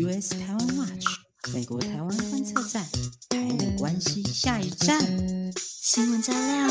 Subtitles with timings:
[0.00, 1.06] US 台湾 Watch
[1.52, 2.84] 美国台湾观测站，
[3.30, 4.96] 台美关系下一站，
[5.56, 6.68] 新闻加料，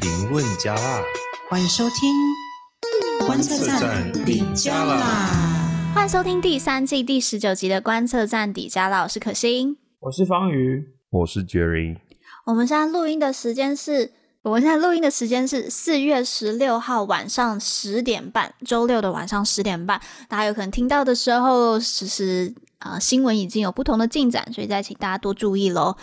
[0.00, 1.02] 评论加辣，
[1.50, 11.98] 欢迎收听观测站底加辣，欢迎收听第三季第十九集的观测站底加辣，我是可心，我是方瑜，我是 Jerry，
[12.46, 14.12] 我们现在录音的时间是。
[14.46, 20.00] 我们现在录音的时间是四月十六号晚上十点半，周六的晚上十点半。
[20.28, 25.96] 大家有可能听到的时候，其实啊、呃、新闻已经有不同的进展，所以再请大家多注意喽。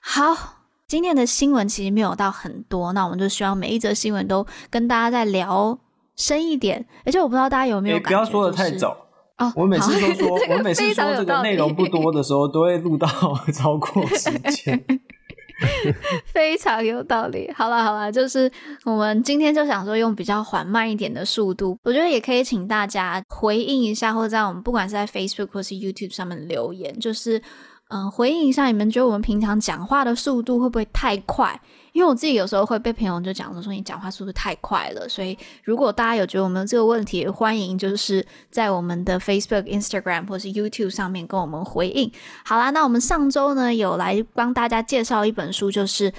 [0.00, 0.56] 好，
[0.88, 5.78] 今天的新闻其实没有到很多，那我们就希望每一则新闻都跟大家再聊
[6.16, 6.84] 深一点。
[7.06, 9.06] 而且我不知道大家有没有感觉、就是，不要说的太早
[9.38, 9.52] 哦。
[9.54, 13.06] 我每次都说，我每次说这个内容不多的时候，都会录到
[13.54, 14.84] 超过时间。
[16.26, 17.50] 非常有道理。
[17.54, 18.50] 好了好了，就是
[18.84, 27.40] 我们今天就想说用比较缓慢一点的速度，我觉得也可以请大家回应一下，或者在我们不管是在 Facebook 或是 YouTube 上面留言，就是。
[27.88, 31.60] 嗯，回应一下，你们觉得我们平常讲话的速度会不会太快？
[31.94, 35.08] 因为我自己有时候会被朋友就讲说，说你讲话速度太快了。
[35.08, 42.10] 所以如果大家有觉得我们这个问题，欢迎就是在我们的 Facebook、Instagram 或是 YouTube 上面跟我们回应。
[42.44, 46.12] 好啦，那我们上周呢有来帮大家介绍一本书，就是。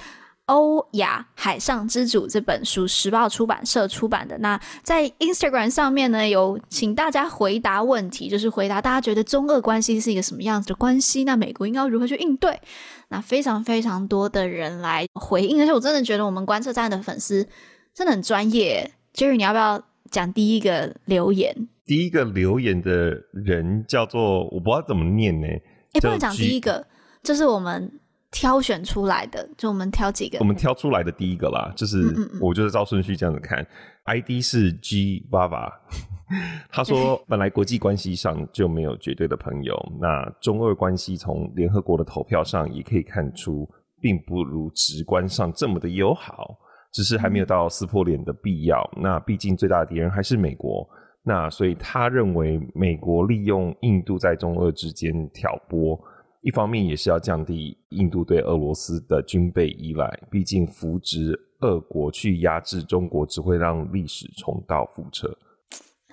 [0.46, 4.38] 欧亚海上之主这本书，时报出版社出版的。
[4.38, 11.24] 那在 Instagram 上面呢，有请大家回答问题，就是回答大家觉得中俄关系是一个什么样子的关系？
[11.24, 12.60] 那美国应该如何去应对？
[13.08, 17.48] 那非常非常多的人来回应，而且我真的觉得我们观测站的粉丝
[17.92, 18.92] 真的很专业。
[19.14, 21.68] Jerry，你要不要讲第一个留言？
[21.84, 25.48] 第一个留言的人叫做我不知道怎么念呢？
[25.92, 26.86] 哎，不能讲第一个，
[27.24, 27.90] 就是我们。
[28.30, 30.38] 挑选出来的，就我们挑几个。
[30.38, 33.66] 我们挑出来的第一个啦，就是我就是照顺序这样子看。
[34.04, 35.72] ID 是 G Vava，
[36.70, 43.68] 他说 本来国际关系上就没有绝对的朋友，那中俄关系从联合国的投票上也可以看出，
[44.00, 46.56] 并不如直观上这么的友好，
[46.92, 48.88] 只是还没有到撕破脸的必要。
[48.96, 50.88] 那毕竟最大的敌人还是美国，
[51.22, 55.98] 那所以他认为美国利用印度在中俄之间挑拨。
[56.46, 65.36] 一方面也是要降低印度对俄罗斯的军备依赖，毕竟扶植俄国去压制中国，只会让历史重蹈覆辙。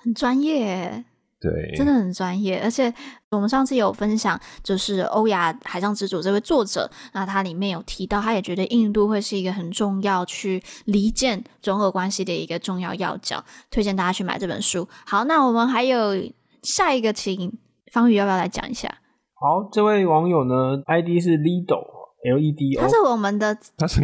[0.02, 1.04] 很专业，
[1.40, 2.60] 对，真的很专业。
[2.60, 2.92] 而且
[3.30, 14.88] 我们上次有分享，就是欧亚海上之主这位作者，那他里面有提到，他也觉得印度会是一个很重要去离间中俄关系的一个重要要角，推荐大家去买这本书。
[15.06, 16.20] 好，那我们还有
[16.64, 17.56] 下一个，请
[17.92, 18.92] 方宇要不要来讲一下？
[19.44, 21.92] 好，这位网友呢，ID 是 Lido。
[22.26, 23.54] L E D O，他是我们的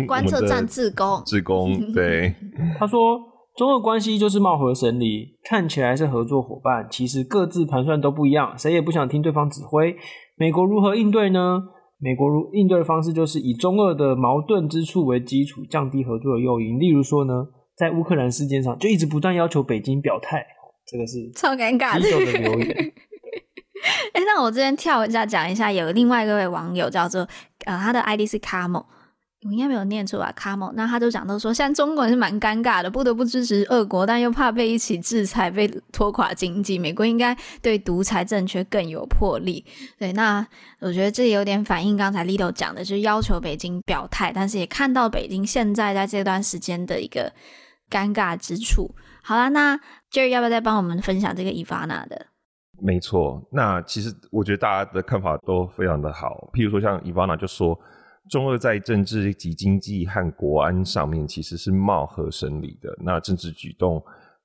[0.06, 2.34] 观测站志工，志工对。
[2.78, 3.18] 他说，
[3.56, 9.96] 中俄关系就是貌合神离，看起来是合作伙伴，其实各自盘算都不一样，谁也不想听对方指挥。
[10.36, 11.62] 美国如何应对呢？
[11.98, 16.78] 美国如应对的方式就是以中俄的矛盾之处为基础，降低合作的诱因。
[16.78, 20.44] 例如说呢，在乌克兰事件上，就一直不断要求北京表态，
[20.86, 22.06] 这个是超尴尬的
[22.38, 22.92] 留言。
[24.12, 27.26] 哎，那我这边跳一下讲一下，有另外一位网友叫做
[27.64, 28.84] 呃，他的 ID 是 Camo，
[29.42, 30.70] 我应该没有念出来 Camo。
[30.74, 36.78] 那他就讲到说，现在中国人是蛮尴尬的，不得不支持俄国，但又怕被一起制裁，被拖垮经济。
[36.78, 39.64] 美国应该对独裁政权更有魄力。
[39.98, 40.46] 对，那
[40.80, 47.32] 我觉得这有点反映刚才 Lido 讲的，就是要求北京表态，但是也看到北京现在在这段时间的一个
[47.90, 48.94] 尴尬之处。
[49.22, 49.78] 好啦，那
[50.12, 52.26] Jerry 要不要再帮我们分享这个 Ivana 的？
[52.80, 56.50] 没错，那其实我觉得大家的看法都非常的好。
[56.52, 57.78] 譬如说，像伊瓦娜就说，
[58.28, 62.96] 中俄在政治及经济和国安上面其实是貌合神离的。
[63.00, 64.02] 那政治举动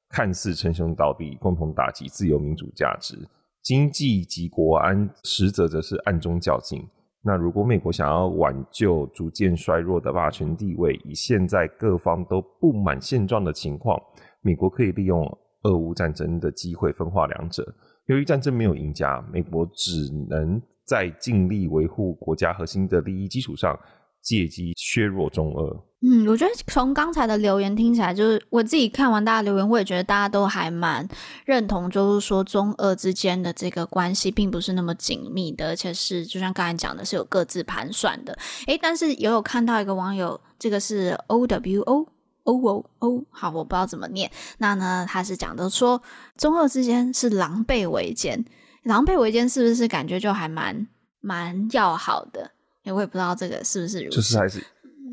[0.09, 3.17] 看似称兄道弟，共同打击自由民主价值；
[3.61, 6.87] 经济及国安实则则是暗中较劲。
[7.21, 13.99] 那如果美国想要挽救逐渐衰弱的霸权地位，以现在各方都不满现状的情况，
[14.41, 15.25] 美国可以利用
[15.63, 17.65] 俄乌战争的机会分化两者。
[18.07, 23.77] 由于战争没有赢家，美国只能在尽力维护国家核心的利益基础上，
[24.21, 25.83] 借机削弱中俄。
[26.01, 31.07] 嗯，我觉得从刚才的留言听起来，就是我自己看完大家留言，我也觉得大家都还蛮
[31.45, 38.37] 认同，就是说中俄之间的这个关系并不是那么紧密的，而且是就像刚才讲的，是有各自盘算的。
[38.67, 42.07] 诶，但是也有看到一个网友，这个是 O W O。
[42.45, 44.31] 哦哦哦，好，我不知道怎么念。
[44.57, 46.01] 那呢，他是讲的说，
[46.37, 48.45] 中二之间是狼狈为奸，
[48.83, 50.87] 狼狈为奸是不是感觉就还蛮
[51.21, 52.51] 蛮要好的？
[52.83, 54.59] 因为我也不知道这个是不是如此，就是还是，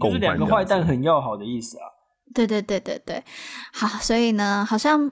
[0.01, 1.85] 就是两个坏蛋很要好的意思啊。
[2.35, 3.23] 对对对对对，
[3.73, 5.11] 好，所以呢，好像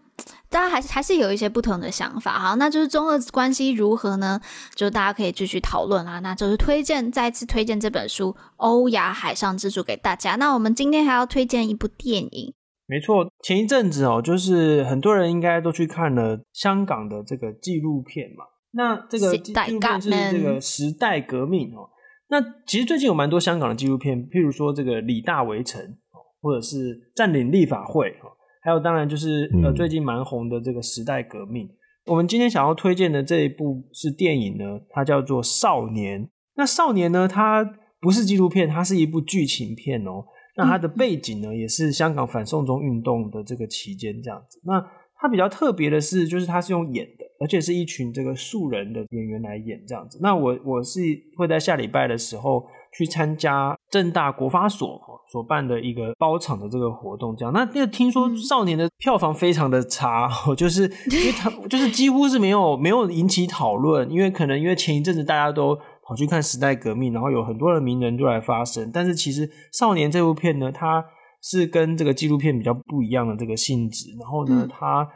[0.49, 4.41] 大家还是还是有一些不同的想法，好，那就是中俄关系如何呢？
[4.75, 6.19] 就大家可以继续讨论啦。
[6.21, 10.37] 那就是推荐，再次推荐这本书《欧亚海上之主》给大家。
[10.37, 12.55] 那我们今天还要推荐一部电影，
[12.87, 18.45] 没错，前一阵子哦，就是很多人应该都去看了香港的这个纪录片嘛。
[18.73, 21.91] 那这个纪录片是这个时代革命哦。
[22.29, 25.97] 那其实最近有蛮多香港的纪录片，譬如说这个李大围城。
[26.41, 28.15] 或者是占领立法会，
[28.63, 31.67] 还有当然就是呃最近蛮红的这个时代革命。
[31.67, 31.77] 嗯。
[32.07, 36.25] 我们今天想要推荐的这一部是电影呢，它叫做《少年》。
[36.57, 37.65] 那《少年》呢，它
[38.01, 40.25] 不是纪录片，它是一部剧情片哦。
[40.57, 44.61] 那它的背景呢，也是香港反送中运动的这个期间这样子。
[44.65, 44.85] 那
[45.17, 50.19] 它比较特别的是，就是它是用演的，而且是一群这个素人的演员来演这样子。
[50.23, 51.01] 那我我是
[51.37, 52.67] 会在下礼拜的时候
[52.97, 55.01] 去参加正大国发所
[55.31, 57.53] 所办的一个包场的这个活动，这样。
[57.53, 71.05] 那那个听说少年的票房非常的差， 就是因为他就是几乎是没有没有引起讨论，因为可能因为前一阵子大家都跑去看时代革命，然后有很多的名人都来发声，但是其实少年这部片呢，它
[71.43, 75.09] 是跟这个纪录片比较不一样的这个性质，然后呢，它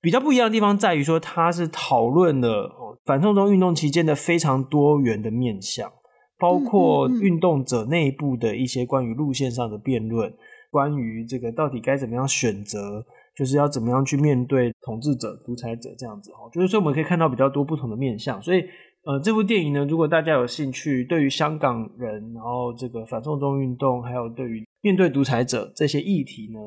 [0.00, 2.70] 比较不一样的地方在于说，它是讨论了
[3.04, 5.92] 反送中运动期间的非常多元的面向。
[6.40, 10.32] 包括运动者内部的一些关于路线上的辩论，
[10.70, 13.04] 关于这个到底该怎么样选择，
[13.36, 18.40] 就是要怎么样去面对统治者、独裁者这样子哈，就是说我们可以看到比较多不同的面向。
[18.40, 18.62] 所以，
[19.04, 26.58] 呃，这部电影呢，如果大家有兴趣，对于香港人，然后这个反送中运动，还有对于面对独裁者这些议题呢，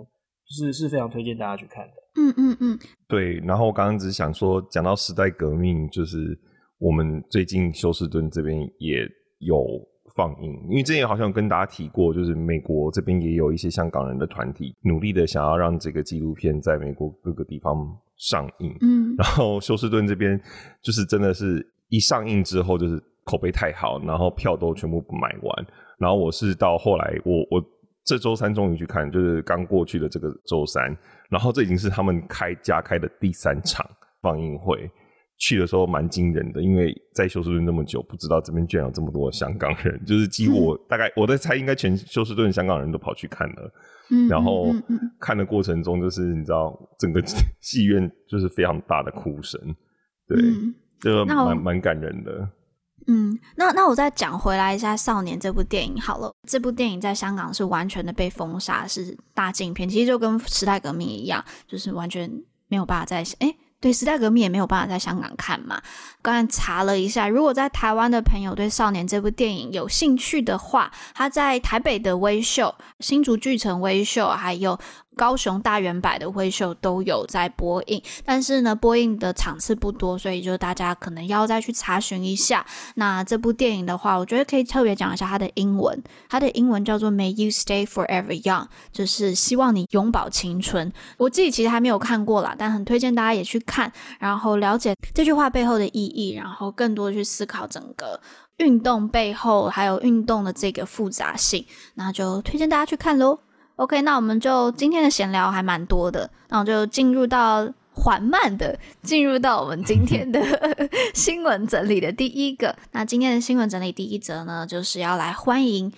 [0.46, 1.94] 就是是非常推荐大家去看的。
[2.16, 3.40] 嗯嗯嗯，对。
[3.40, 6.40] 然后我刚刚只是想说，讲到时代革命，就是
[6.78, 9.08] 我们最近休斯顿这边也。
[9.46, 9.66] 有
[10.16, 17.76] 放映，因为之前好像跟大家提过，就是美国这边也有一些香港人的团体努力的想要让这个纪录片在美国各个地方
[18.18, 18.76] 上映。
[18.82, 20.40] 嗯，然后休斯顿这边
[20.82, 25.66] 就是真的是一上映之后就是口碑太好，然后票都全部买完。
[25.98, 27.64] 然后我是到后来，我我
[28.04, 30.96] 这周三终于去看，就是刚过去的这个周三，
[31.30, 33.90] 然后这已经是他们开加开的第三场
[34.22, 34.92] 放映会。
[35.44, 43.74] 去的时候蛮惊人的，因为在休斯顿那么久，不知道这边居然有这么多香港人，就是几乎我大概我在猜，应该全休斯顿香港人都跑去看了。
[44.10, 44.74] 嗯，然后
[45.20, 47.22] 看的过程中，就是你知道整个
[47.60, 49.60] 戏院就是非常大的哭声，
[50.30, 50.38] 对，
[51.02, 52.50] 这个蛮蛮感人的。
[53.08, 62.30] 嗯，那那我再讲回来一下《少年》这部电影好了，这部电影在香港是完全的被封杀，是大禁片，其实就跟时代革命一样，就是完全
[62.70, 63.24] 没有办法在哎。
[63.40, 65.82] 诶对，时代革命也没有办法在香港看嘛。
[66.22, 74.80] 刚才查了一下，如果在台湾的朋友对《少年》这部电影有兴趣的话，他在台北的微秀、新竹巨城微秀，还有
[75.16, 82.66] 高雄大圆百的威秀都有在播映，但是呢，播映的场次不多，所以就大家可能要再去查询一下。
[82.96, 90.92] 那这部电影的话，我觉得可以特别讲一下它的英文，它的英文叫做 May You Stay Forever Young，就是希望你永葆青春。
[91.18, 98.20] 我自己其实还没有看过啦，但很推荐大家也去看，然后了解这句话背后的意义，然后更多的去思考整个
[98.58, 103.40] 运动背后还有运动的这个复杂性，那就推荐大家去看喽。
[103.78, 110.40] OK，那我们就今天的闲聊还蛮多的，那我就进入到缓慢的进入到我们今天的
[111.16, 112.76] 新闻整理的第一个。
[112.92, 115.92] 那今天的新闻整理第一则呢，就是要来欢迎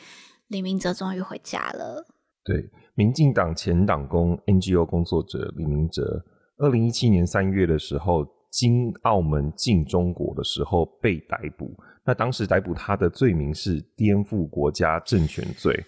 [0.48, 2.06] 李明哲终于回家了。
[2.46, 6.24] 对，民进党前党工 NGO 工作者李明哲，
[6.58, 11.76] 二零一七年三月的时候，经澳门进中国的时候被逮捕。
[12.06, 15.84] 那当时逮捕他的罪名是颠覆国家政权罪。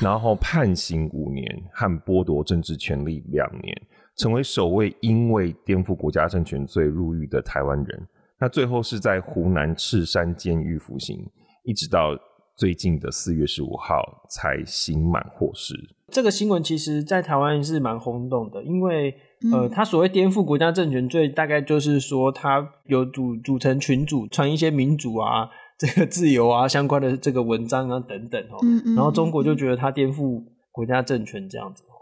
[0.00, 3.80] 然后判刑五年和剥夺政治权利两年，
[4.16, 8.08] 成为首位因为颠覆国家政权罪入狱的台湾人。
[8.40, 11.24] 那最后是在湖南赤山监狱服刑，
[11.62, 12.16] 一直到
[12.56, 15.74] 最近的四月十五号才刑满获释。
[16.10, 19.14] 这个新闻其实，在台湾是蛮轰动的，因为
[19.52, 25.50] 呃，他所谓颠覆国家政权罪，大概就是说他有组组成群组，传一些民主啊。
[25.78, 28.58] 这个自由啊，相关的这个文章啊等等哦，
[28.96, 30.42] 然后中国就觉得他颠覆
[30.72, 31.94] 国家政权这样子哦。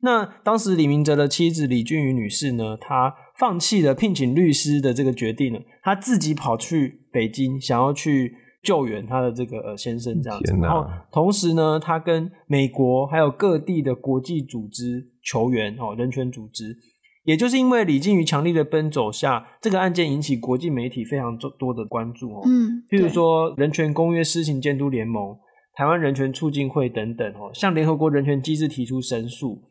[0.00, 10.52] 那当时李明哲的妻子李俊宇女士呢，她放弃了聘请律师的这个决定了，她自己跑去北京，想要去救援她的这个呃先生这样子。
[10.60, 16.76] 然后同时呢，她跟美国还有各地的国际组织求援哦，人权组织。
[17.24, 22.42] 也就是因为李俊瑜强力的奔走下，这个案件引起国际媒体非常多的关注哦。
[22.44, 25.36] 嗯，譬如说人权公约施行监督联盟，
[25.74, 29.62] 台湾人权促进会等等哦，向联合国人权机制提出申诉，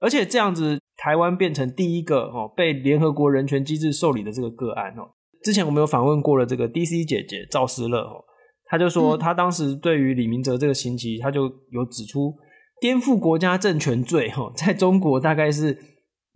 [0.00, 5.08] 而且这样子台湾变成第一个哦被联合国人权机制受理的这个个案哦。
[5.42, 8.24] 之前我们有访问过了这个 DC 姐姐赵思乐哦，
[8.66, 12.34] 她就说她当时对于李明哲这个刑期，她就有指出
[12.80, 15.78] 颠覆国家政权罪哈，在中国大概是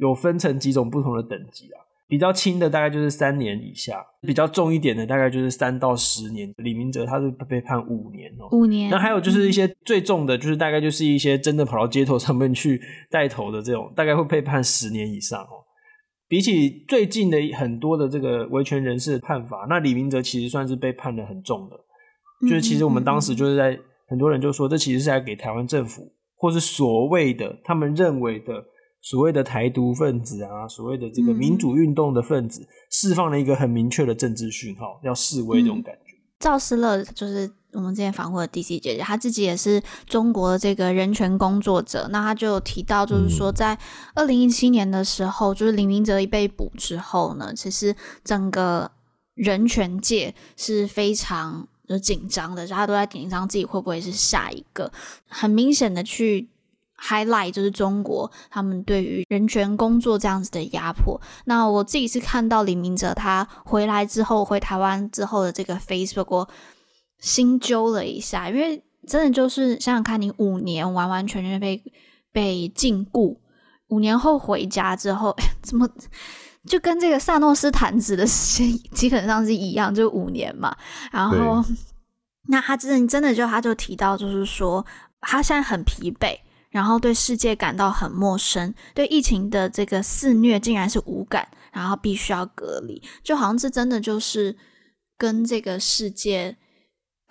[0.02, 1.78] 有分成几种不同的等级啊。
[2.08, 6.52] 比较轻的大概就是三年以下，比较重一点的大概就是三到十年。
[6.58, 8.90] 李明哲他是被判五年哦，五年。
[8.90, 12.78] 那还有就是一些最重的，就是大概就是一些真的跑到街头上面去
[13.10, 15.64] 带头的这种，大概会被判十年以上哦。
[16.28, 21.76] 比起最近的很多的这个维权人士的判罚，那李明哲其实算是被判的很重的。
[22.42, 28.66] 就是其实我们当时就是在很多人就说，这其实是在给台湾政府或是所谓的他们认为的。
[29.02, 36.14] 所谓的台独分子啊，所谓的这个民主运动的分子，释、嗯、放了一个很明确的政治讯号，要示威这种感觉。
[36.38, 42.08] 赵思乐就是我们之前访问的 DC 姐姐，她自己也是中国的这个人权工作者。
[42.10, 43.76] 那她就有提到，就是说在
[44.14, 48.90] 二零一七年的时候，就是李明哲一被捕之后呢，其实整个
[49.34, 54.92] 人权界是非常的紧张的，大家都在紧张自己会不会是下一个，
[55.26, 56.48] 很明显的去。
[57.02, 61.20] Highlight 就是中国他们对于人权工作这样子的压迫。
[61.46, 66.48] 那我自己是看到李明哲他回来之后回台湾之后的这个 Facebook，我
[67.18, 71.82] 心揪了一下，因为真的就是想想看，你五年完完全全被
[72.30, 73.36] 被禁锢，
[73.88, 75.88] 五年后回家之后， 怎么
[76.66, 80.72] 就跟这个萨诺斯弹指的时间 基本上是一样，就五年嘛。
[81.10, 81.64] 然后，
[82.46, 84.86] 那他真的真的就他就提到，就是说
[85.20, 86.38] 他现在很疲惫。
[86.72, 94.56] 然后对世界感到很陌生，对疫情的这个肆虐竟然是无感，然后必须要隔离，就好像是真的就是
[95.16, 96.56] 跟这个世界。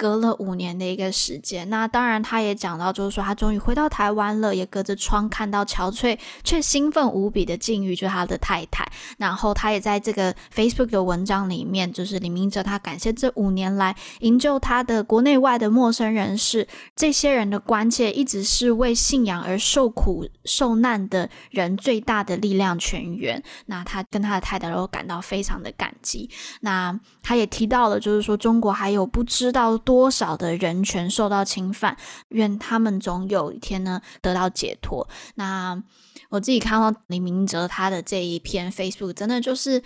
[0.02, 8.84] 隔了五年的一个时间，那当然他也讲到，就是说他终于回到台湾了，也隔着窗看到憔悴却兴奋无比的境遇，就是他的太太。
[9.20, 23.44] 然后他也在这个 Facebook 的文章里面，就是李明哲他感谢这五年来营救他的国内外的陌生人士，这些人的关切一直是为信仰而受苦受难的人最大的力量泉源。
[23.68, 26.28] 那他跟他的太太都感到非常的感激。
[26.62, 29.78] 那他也提到了，就是说中国还有不知道
[30.12, 31.98] 少的人权受到侵犯，
[32.30, 35.08] 愿他们总有一天呢得到解脱。
[35.36, 35.82] 那
[36.30, 39.82] 我自己看到李明哲他的这一篇 Facebook，真的就是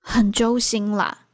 [0.00, 1.26] 很揪心啦。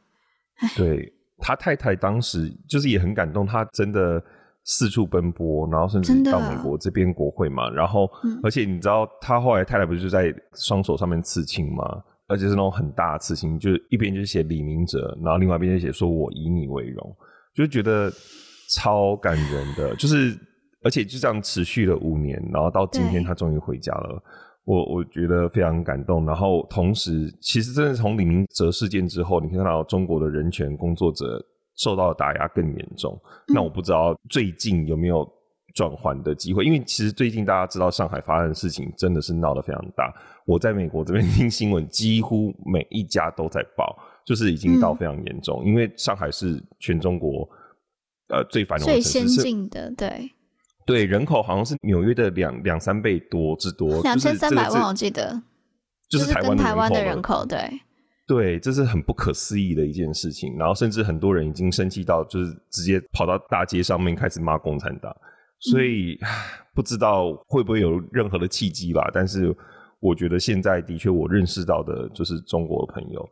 [0.75, 4.23] 对，他太太当时就是也很感动，他真的
[4.63, 7.69] 四处奔波，然后甚至到美国这边国会嘛。
[7.69, 8.09] 然后，
[8.43, 11.83] 而且你知道他后来太太不是就在双手上面刺青吗？
[12.27, 17.15] 而且是那种很大的刺青，就是一边就写李明哲，然后另外一边就写说我以你为荣。
[17.53, 18.11] 就觉得
[18.73, 20.37] 超感人的，就是
[20.83, 24.23] 而且就这样持续了五年，然后到今天他终于回家了，
[24.63, 26.25] 我我觉得非常感动。
[26.25, 31.43] 然后同时，其实真的从李明哲事件之后，你可以看到中国的人权工作者
[31.75, 33.19] 受到的打压更严重。
[33.49, 33.53] 嗯。
[33.53, 35.27] 那我不知道最近有没有
[35.75, 40.13] 转圜的机会，因为其实最近大家知道上海发生的事情真的是闹得非常大。
[40.45, 43.95] 我在美国这边听新闻，几乎每一家都在报。
[44.25, 47.47] 就是已经到非常严重，嗯，因为上海是全中国
[48.29, 50.31] 呃最繁荣最先进的，对
[50.85, 55.41] 对，人口好像是纽约的两两三倍多之多， 两千三百万我记得，
[56.09, 57.69] 就是台湾跟台湾的人口，对
[58.27, 60.55] 对，这是很不可思议的一件事情。
[60.57, 65.13] 然后甚至很多人已经生气到，就是直接跑到大街上面开始骂共产党，
[65.59, 66.27] 所以，嗯，
[66.73, 69.09] 不知道会不会有任何的契机吧。
[69.13, 69.53] 但是
[69.99, 73.27] 我觉得现在的确，我认识到的就是中国的朋友。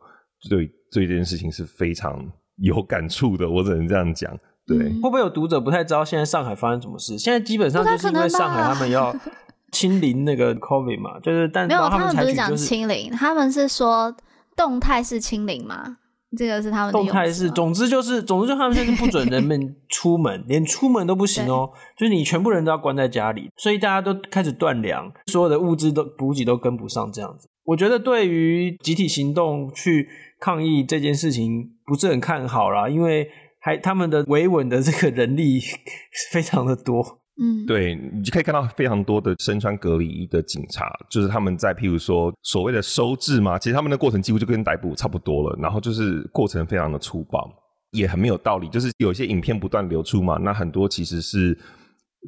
[0.48, 2.24] 对，对这件事情是非常
[2.62, 4.32] 有感触的，我只能这样讲。
[4.66, 7.18] 对，会不会有读者不太知道现在上海发生什么事？
[7.18, 9.12] 现在基本上就是因为上海他们要
[9.72, 14.14] 清零那个 COVID 嘛，就是但没有，他们不是讲清零，他们是说
[14.54, 15.96] 动态是清零嘛？
[16.36, 27.48] 这个是他们的动态是，总之就是，总之就他们现在是不准人们出门， 连出门都不行哦，就是你全部人都要关在家里，所以大家都开始断粮，所有的物资都补给都跟不上，这样子。
[27.64, 30.08] 我觉得对于集体行动去。
[30.40, 33.28] 抗议这件事情不是很看好啦， 因为
[33.60, 35.60] 还他们的维稳的这个人力
[36.32, 37.20] 非常的多。
[37.40, 47.50] 嗯，对，你就可以看到非常多的身穿隔离衣的警察，就是他们在譬如说所谓的收治嘛，其实他们的过程几乎就跟逮捕差不多了，然后就是过程非常的粗暴，
[47.92, 48.68] 也很没有道理。
[48.68, 51.56] 就是有些影片不断流出嘛，那很多其实是。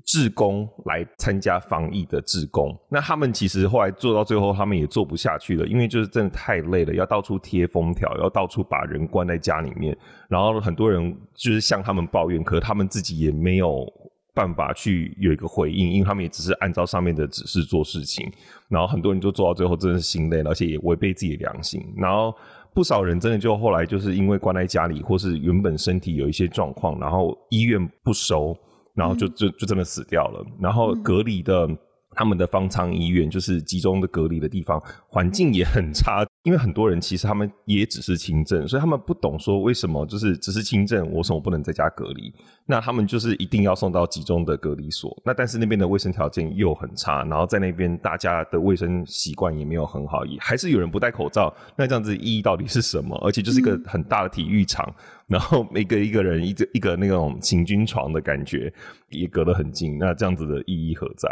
[0.07, 9.97] 志工来参加防疫的志工，那他们其实后来做到最后，他们也做不下去了，因为就是真的太累了，要到处贴封条，要到处把人关在家里面，
[10.29, 13.87] 然后很多人就是向他们抱怨，可他们自己也没有
[14.35, 18.27] 办法去有一个回应，因为他们也只是按照上面的指示做事情，
[18.69, 22.35] 然后很多人就做到最后真的是心累，而且也违背自己的良心，然后
[22.73, 28.57] 不少人真的就后来就是因为关在家里，或是原本身体有一些状况，然后医院不收，
[28.95, 31.69] 然后就就就真的死掉了，然后隔离的。
[32.15, 36.27] 他们的方舱医院就是集中的隔离的地方，环境也很差。
[36.45, 42.35] 因为很多人其实他们也只是轻症，所以他们不懂说为什么就是只是轻症，为什么不能在家隔离？
[42.67, 45.17] 那他们就是一定要送到集中的隔离所。
[45.25, 51.55] 那但是那边的卫生条件又很差，然后在那边大家的卫生习惯也没有很好，也还是有人不戴口罩。
[51.77, 53.17] 那这样子意义到底是什么？
[53.25, 54.93] 而且就是一个很大的体育场，
[55.29, 58.73] 然后每个一个人一个一个那种行军床的感觉
[59.11, 59.97] 也隔得很近。
[59.97, 61.29] 那这样子的意义何在？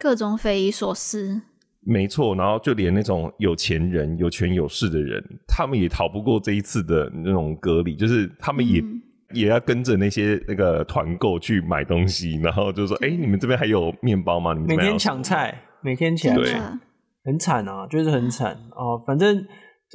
[0.00, 1.42] 各种匪夷所思，
[1.82, 2.34] 没错。
[2.34, 9.02] 然后就连那种有钱人、有权有势的人，他们也逃不过这一次的那种隔离，就是他们也、嗯、
[9.34, 16.78] 也要跟着那些那个团购去买东西，然后就说：“哎、欸，你们这边还有面包吗？”你们每天抢菜，每天抢菜，
[17.22, 18.98] 很惨啊，就是很惨哦。
[19.06, 19.44] 反正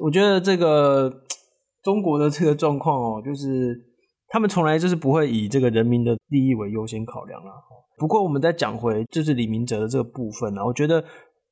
[0.03, 1.12] 我觉得这个
[1.83, 3.75] 中国的这个状况哦，就是
[4.36, 7.54] 他们从来就是不会以这个人民的利益为优先考量啦。
[7.98, 11.01] 不过，我们再讲回就是李明哲的这个部分啊，我觉得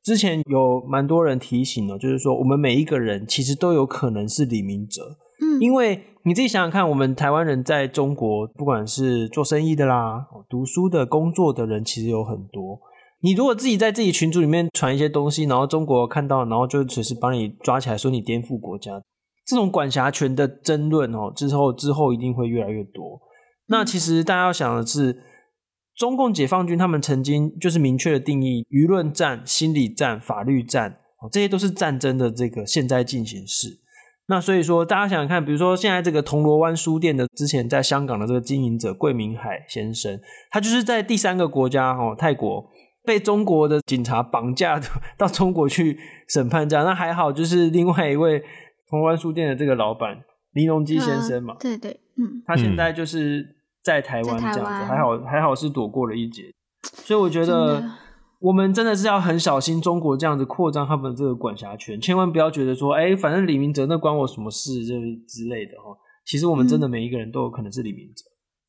[0.04, 12.78] 之前有蛮多人提醒了，就是说我们每一个人其实都有可能是李明哲，嗯，因为你自己想想看，我们台湾人在中国，不管是做生意的啦、读书的、工作的人，其实有很多。
[13.22, 19.02] 你如果自己在自己群组里面传一些东西，然后中国看到，然后就随时把你抓起来说你颠覆国家，
[19.46, 23.20] 这种管辖权的争论哦，之后之后一定会越来越多。
[23.68, 25.24] 那其实大家要想的是。
[25.96, 30.98] 中共解放军他们曾经就是明确的定义舆论战、心理战、法律战，
[31.32, 33.80] 这些都是战争的这个现在进行式。
[34.26, 40.20] 那所以说，大家想想看，比如说现在这个铜锣湾书店的之前在香港的这个经营者桂明海先生，
[40.50, 42.66] 他就是在第三个国家哦，泰国
[43.06, 44.82] 被中国的警察绑架
[45.16, 46.84] 到中国去审判这样。
[46.84, 48.44] 那还好，就是另外一位
[48.94, 53.56] 铜锣湾书店的这个老板林隆基先生嘛，对对，嗯，他现在就是。
[53.84, 56.44] 在台湾这样子还好，还好是躲过了一劫，
[57.04, 57.84] 所以我觉得
[58.40, 65.94] 我们真的是要很小心中国这样子扩张他们的这个管辖权，千万不要觉得说，哎，反正李明哲那关我什么事，就是之类的哈。
[66.26, 68.24] 其实我们真的每一个人都有可能是李明哲，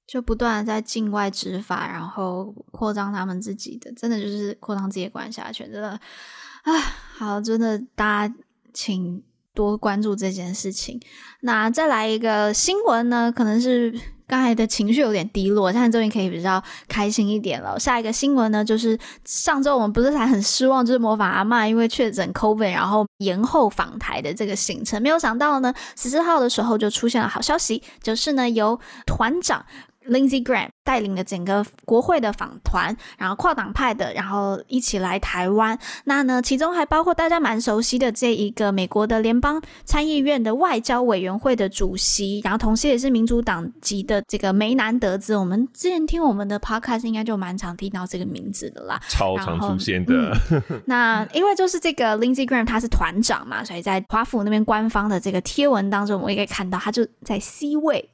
[0.05, 5.91] 就不断的在境外执法，然后扩张他们自己的，真的就是扩张自己的管辖权，真的。
[5.91, 6.73] 啊，
[7.17, 8.35] 好，真的大家
[8.73, 9.23] 请
[9.55, 11.01] 多关注这件事情。
[11.41, 13.99] 那再来一个新闻呢，可能是。
[14.27, 17.79] 刚才的情绪有点低落，现在终于可以比较开心一点了。
[17.79, 29.63] 下一个新闻呢，就是上周我们不是还很失望，就是模仿阿嬷因为确诊 COVID，然后延后访台的这个行程，没有想到呢，十四号的时候就出现了好消息，就是呢由团长。
[30.09, 35.79] Lindsey Graham 带领的整个国会的访团，然后跨党派的，然后一起来台湾。
[36.05, 45.37] 那呢，其中还包括大家蛮熟悉的这一个美国的联邦参议院的外交委员会的主席，然后同时也是民主党籍的这个梅南德兹。
[45.37, 50.37] 我们之前听我们的 podcast 应该就蛮常听到这个名字的啦，超常出现的。
[50.51, 58.11] 嗯、那因为就是这个 Lindsey Graham 他是团长嘛，所以在华府那边官方的这个贴文当中，我们也可以看到他就在 C 位。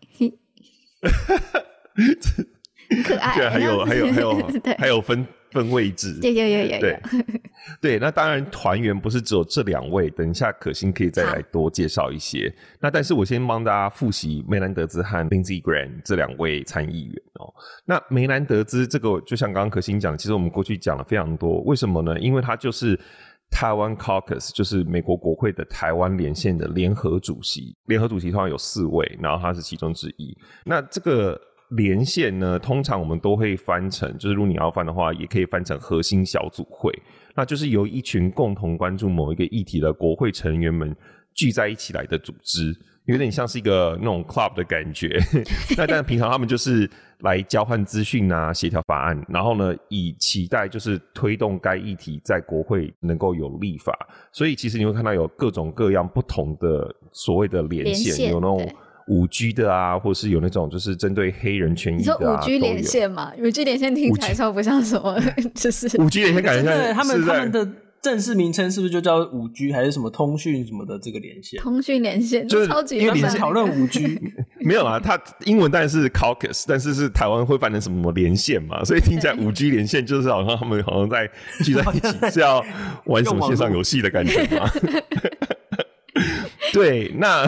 [3.04, 7.24] 可爱， 对，还有还有还有对还有分分位置，对对对对对
[7.80, 7.98] 对。
[8.00, 12.52] 那当然，团员不是只有这两位，等一下可心可以再来多介绍一些。
[12.80, 17.52] 那但是我先帮大家复习梅兰德兹和 Lindsey Graham 这两位参议员哦。
[17.84, 21.60] 那梅兰德兹这个，就像刚刚可心讲，其实我们过去讲了非常多。
[21.62, 22.18] 为什么呢？
[22.18, 22.98] 因为他就是
[23.50, 27.76] 台湾 Caucus，就是美国国会的台湾连线的联合主席。
[27.86, 30.36] 联合主席通常有四位，然后他是其中之一。
[30.64, 31.40] 那这个。
[31.70, 36.92] 连线呢，通常我们都会翻成，就是如果你要翻的话，也可以翻成核心小组会，
[37.36, 40.94] 那就是由一群共同关注某一个议题的国会成员们
[41.32, 45.16] 聚在一起来的组织，有点像是一个那种 club 的感觉。
[45.78, 53.96] 那但平常他们就是来交换资讯啊，协调法案，然后呢，以期待就是推动该议题在国会能够有立法。
[54.32, 58.68] 所以其实你会看到有各种各样不同的所谓的连线，连线有那种。
[59.08, 63.32] 五 G 的啊，或是有那种就是针对黑人权益的啊，你说五 G 连线嘛？
[63.38, 65.18] 五 G 连线听起来超不像什么，
[65.54, 67.68] 就是五 G 连线感觉像他们他们的
[68.02, 71.60] 正式名称是不是就叫五 G 还是什么通讯什么的这个连线？
[71.60, 74.18] 通讯连线就是超级因为你是讨论五 G
[74.64, 74.98] 没有啊？
[74.98, 78.82] 它英文当然是 Caucus，但是是台湾会翻成什么连线嘛？
[78.84, 81.30] 所以听起来五 G 连线就是好像他们好像在
[81.62, 82.64] 聚在一起 是要
[83.04, 84.70] 玩什么线上游戏的感觉吗？
[86.74, 87.46] 对，那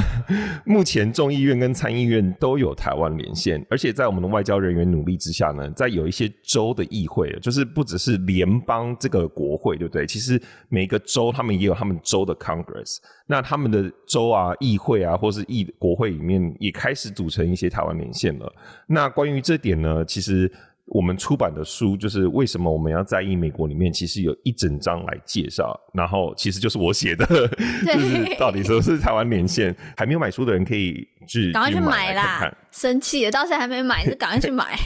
[0.64, 10.06] 目前众议院跟参议院都有台湾连线，而且在我们的外交人员努力之下呢，在有一些州的议会，就是不只是联邦这个国会，对不对？
[10.06, 18.52] 其实每个州他们也有他们州的 Congress，那他们的州啊议会啊，或是议国会里面也开始组成一些台湾连线了。
[18.86, 20.50] 那关于这点呢，其实。
[20.92, 27.24] 我们出版的书就是为什么我们要在意美国里面，其实有一整章来介绍，然后其实就是我写的，
[27.86, 32.22] 就是到底什么是台湾连线，还没有买书的人可以去赶快去买啦！
[32.22, 34.78] 看看生气了，到现在还没买，就赶快去买。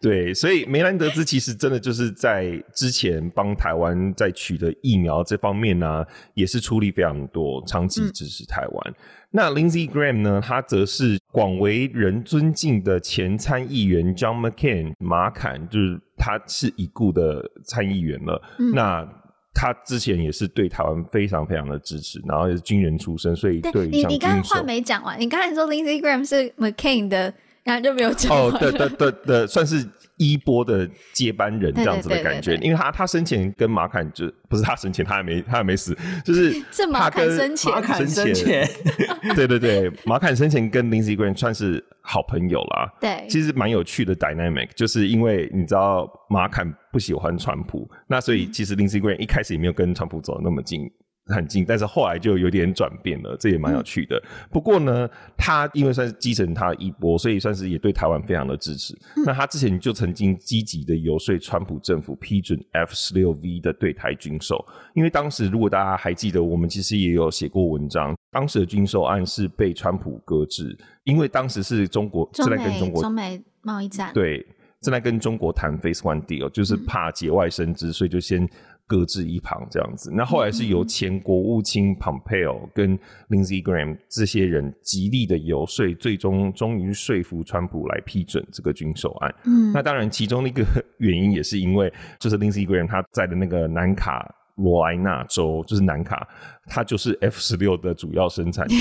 [0.00, 8.90] 对，所以梅兰德兹其实真的就是在之前帮台湾在取得疫苗这方面呢、啊，也是出力非常多，长期支持台湾。
[8.90, 8.94] 嗯
[9.32, 10.40] 那 Lindsey Graham 呢？
[10.44, 18.40] 他则是广为人尊敬的前参议员 John McCain 马坎，就是他是已故的参议员了。
[18.58, 19.08] 嗯、那
[19.54, 27.32] 他之前也是对台湾非常非常的支持，然后也是军人出身，所以对你你刚才话没讲完，你刚才说 Lindsey Graham 是 McCain 的，
[27.64, 29.88] 然后就没有讲哦，对对对对，算是。
[30.22, 37.10] 衣钵的接班人这样子的感觉，因为他他生前跟马坎就不是他生前，他还没他还没死，就是他跟马
[37.80, 38.68] 坎生前，
[39.34, 42.92] 对对对，马坎生前跟 Lindsey Graham 算是好朋友啦。
[43.00, 50.90] 对，其实蛮有趣的 dynamic，就是因为你知道马坎不喜欢川普，那所以其实 Lindsey Graham 一开始也没有跟川普走那么近。
[51.26, 54.16] 很近，但是后来就有点转变了，这也蛮有趣的。
[54.16, 58.92] 嗯、不过呢，他因为算是继承他的衣钵，所以算是也对台湾非常的支持。
[59.16, 74.44] 嗯、那他之前就曾经积极的游说川普政府批准 F 十六 V 的对台军售，因为当时如果大家还记得，我们其实也有写过文章，当时的军售案是被川普搁置，因为当时是中国正在跟中国中美贸易战，对，
[74.80, 78.48] 正在跟中国谈 Phase One Deal，就是怕节外生枝，嗯、所以就先。
[78.92, 82.98] 搁置一旁这样子，那后来是由前国务卿 Pompeo 跟
[83.30, 89.34] Lindsey Graham 这些人极力的游说，最终终于说服川普来批准这个军售案。
[89.46, 90.62] 嗯，那当然其中的一个
[90.98, 96.28] 原因也是因为，就是 Lindsey Graham 他在的那个南卡罗来纳州，就是南卡，
[96.66, 98.76] 它就是 F 十六的主要生产地，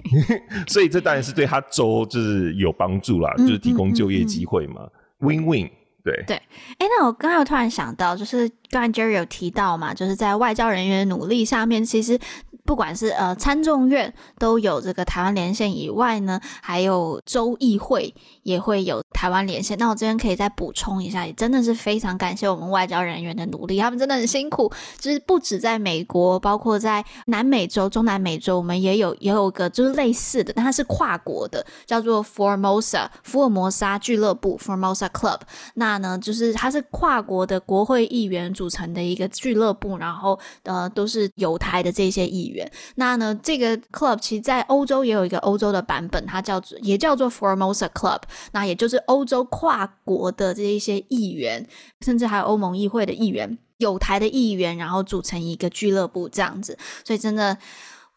[0.66, 4.88] 所以这当然是对他州就是有帮助啦，就是提供就业机会嘛
[5.18, 5.70] ，Win Win。
[6.04, 6.36] 对对，
[6.78, 12.18] 哎，那我刚刚突然想到，就是刚才 Jerry 有提到嘛，就是在外交人员努力下面，其实。
[12.64, 19.76] 不管是呃参众院都有这个台湾连线以外呢，还有州议会也会有台湾连线。
[19.78, 24.70] 那我这边可以再补充一下，也真的是非常感谢我们外交人员的努力，他们真的很辛苦。
[24.98, 35.40] 就是不止在美国，包括在南美洲、中南美洲，我们也有也有个就是类似的，但它是跨国的，叫做 Formosa 福尔摩沙俱乐部 Formosa Club。
[35.74, 42.70] 那呢，就是它是跨国的国会议员组成的一个俱乐部，然后呃都是友台的这些议员。
[42.96, 48.20] 那呢，这个 club 其实在欧洲也有一个欧洲的版本，它叫做也叫做 Formosa Club，
[48.52, 51.66] 那也就是欧洲跨国的这一些议员，
[52.00, 57.58] 甚至还有欧盟议会的议员、有台的议员，然后组成一个俱乐部这样子，所以真的。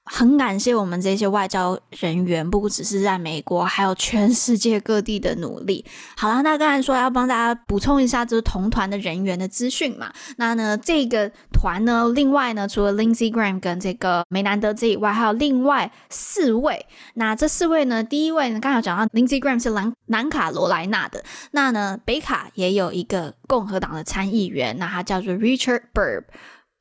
[0.06, 5.84] 很感谢我们这些外交人员，不只是在美国，还有全世界各地的努力。
[6.16, 10.14] 好啦，那刚才说要帮大家补充一下，就是同团的人员的资讯嘛。
[10.38, 16.86] 那呢，这个团呢，另外呢，除了 Lindsey Graham 跟这个梅南德兹以外，还有另外四位。
[17.16, 21.24] 那这四位呢，第一位呢，刚才讲到 Lindsey Graham 是南南卡罗来纳的。
[21.52, 26.24] 那呢，北卡也有一个共和党的参议员，那他叫做 Richard Burr。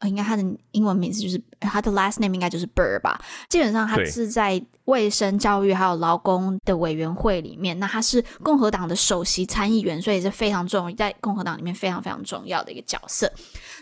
[0.08, 3.20] 应该他的英文名字就是他的 last name 应该就是 Burr 吧。
[3.48, 13.32] 基本上他是在卫生教育还有劳工的委员会里面，那他是共和党的首席参议员，所以是非常重要，在共和党里面非常非常重要的一个角色。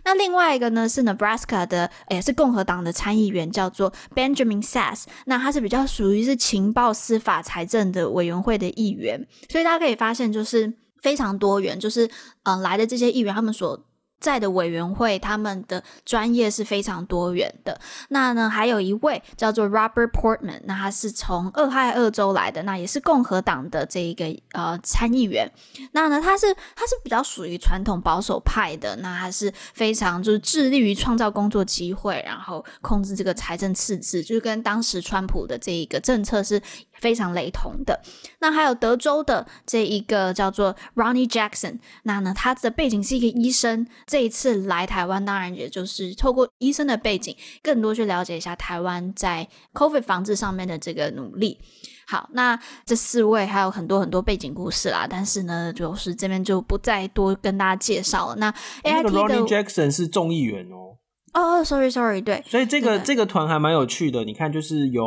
[0.05, 5.05] 那另外一个呢是 Nebraska 的，也是共和党的参议员，叫做 Benjamin Sasse。
[5.27, 12.07] 那他是比较属于是情报、司法、财政的委员会的议员，所以大家可以发现就是非常多元，就是
[12.45, 13.85] 嗯、呃、来的这些议员他们所。
[14.23, 17.79] 在的委员会，他们的专业是非常多元的。
[18.09, 25.51] 那呢，还有一位叫做 Robert Portman，那他是从俄亥俄州来的，那也是共和党的这一个呃参议员。
[25.91, 36.63] 那呢，他是他是比较属于传统保守派的，那他是非常就是致力于创造工作机会，然后控制这个财政赤字，就是跟当时川普的这一个政策是。
[37.03, 38.01] 非常雷同的。
[38.39, 43.87] 那还有德州的这一个叫做 Ronnie Jackson，那呢，他的背景是一个医生。
[44.07, 51.59] 这一次来台湾，当然也就是透过医生的背景，更多去了解一下台湾在 COVID 防治上面的这个努力。
[52.07, 58.37] 好，那这四位还有很多很多背景故事啦，但是呢，就是这边就不再多跟大家介绍了。
[58.37, 60.99] 那的 Ronny Jackson 是众议员哦。
[61.35, 62.45] 哦哦，sorry sorry，对。
[62.47, 65.03] 所以这个这个团还蛮有趣的，你看就是有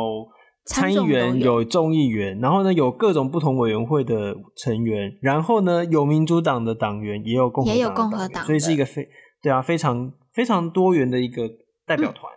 [0.66, 9.08] 参议员，有众议员，然后呢有各种不同委员会的成员，然后呢有民主党的党员，也有共和党，也有共和党，所以是一个非
[9.40, 11.48] 对啊非常非常多元的一个
[11.86, 12.32] 代表团。
[12.32, 12.36] 嗯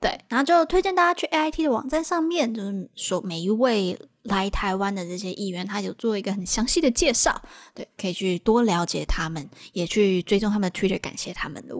[0.00, 7.42] 对，然后就推荐大家去 AIT 的网站上面，就是说每一位来台湾的这些议员，他有做一个很详细的介绍，
[7.74, 11.74] 对，可以去多了解他们，也去追踪他们的 Twitter，感谢他们的。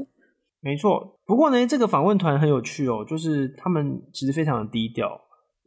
[0.61, 5.09] 没错，不过呢，这个访问团很有趣哦，就是他们其实非常的低调，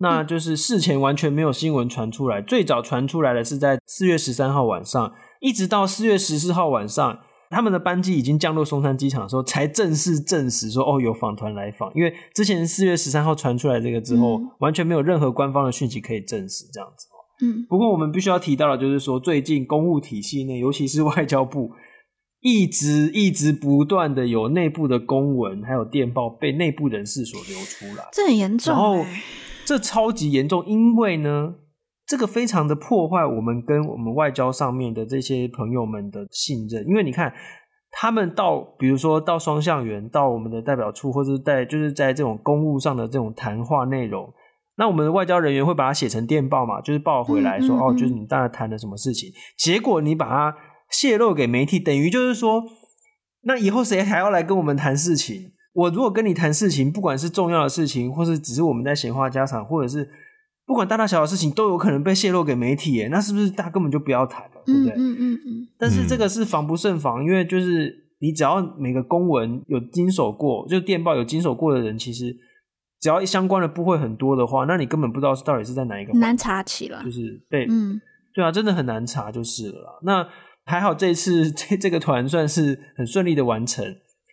[0.02, 7.20] 那就是事前完全没有新闻传出来，嗯、最早传出来的是在四月十三号晚上，一直到四月十四号晚上。
[7.54, 11.92] 他们的班机已经降落松山机场的时候，才正式证实说哦，有访团来访。
[11.94, 17.08] 因为之前四月十三号传出来这个之后，嗯、完全没有任何官方的讯息可以证实这样子。
[17.46, 21.72] 嗯，不过我们必须要提到的，就是说最近公务体系内，尤其是外交部，
[22.40, 28.74] 一直一直不断的有内部的公文还有电报被内部人士所流出来，这很严重。
[28.74, 29.06] 然后
[29.66, 31.56] 这超级严重，因为呢。
[32.08, 37.34] 这个非常的破坏我们跟我们外交上面的这些朋友们的信任，因为你看，
[37.90, 44.34] 他们到比如说到双向园，到我们的代表处，或者在就是在这种公务上的这种谈话内容，
[44.76, 50.58] 那我们的外交人员会把它写成电报嘛，就是报回来说，嗯嗯嗯哦，就是你大概谈了什么事情，结果你把它
[50.90, 52.62] 泄露给媒体，等于就是说，
[53.44, 55.54] 那以后谁还要来跟我们谈事情？
[55.74, 60.10] 我如果跟你谈事情，不管是重要的事情，或是只是我们在闲话家常，或者是。
[60.64, 64.94] 不管大大小小的事情都有可能被泄露给媒体，耶，那是不是大家根本就不要谈了，对不对？
[64.94, 65.68] 嗯嗯嗯。
[65.78, 72.34] 但是这个是防不胜防，因为就是你只要每个公文有经手过，就电报有经手过的人，其实
[73.02, 78.00] 只要相关的部会很多的话，那你根本不知道是到底是在哪一个难查起了，就是被，嗯，
[78.34, 80.00] 对啊，真的很难查就是了。
[80.04, 80.26] 那
[80.64, 83.84] 还好这一次这这个团算是很顺利的完成。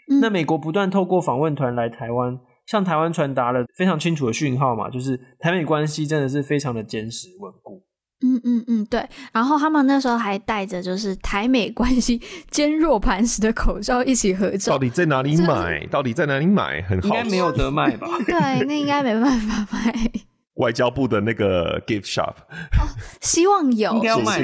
[0.09, 2.39] 嗯、那美国不断透过访问团来台湾。
[2.67, 7.83] 向台湾传达了非常清楚的讯号嘛，就是台美关系真的是非常的坚实稳固。
[8.21, 9.03] 嗯嗯嗯，对。
[9.33, 14.73] 然后他们那时候还带着就是台美关系坚若磐石的口罩一起合照。
[14.73, 15.87] 到底在哪里买？
[15.87, 16.83] 到底在哪里买？
[16.83, 18.07] 很好，应该没有得卖吧？
[18.27, 20.11] 对，那应该没办法卖。
[20.59, 22.33] 外交部的那个 gift shop，
[22.79, 22.87] 哦，
[23.21, 24.41] 希望有，应该要卖。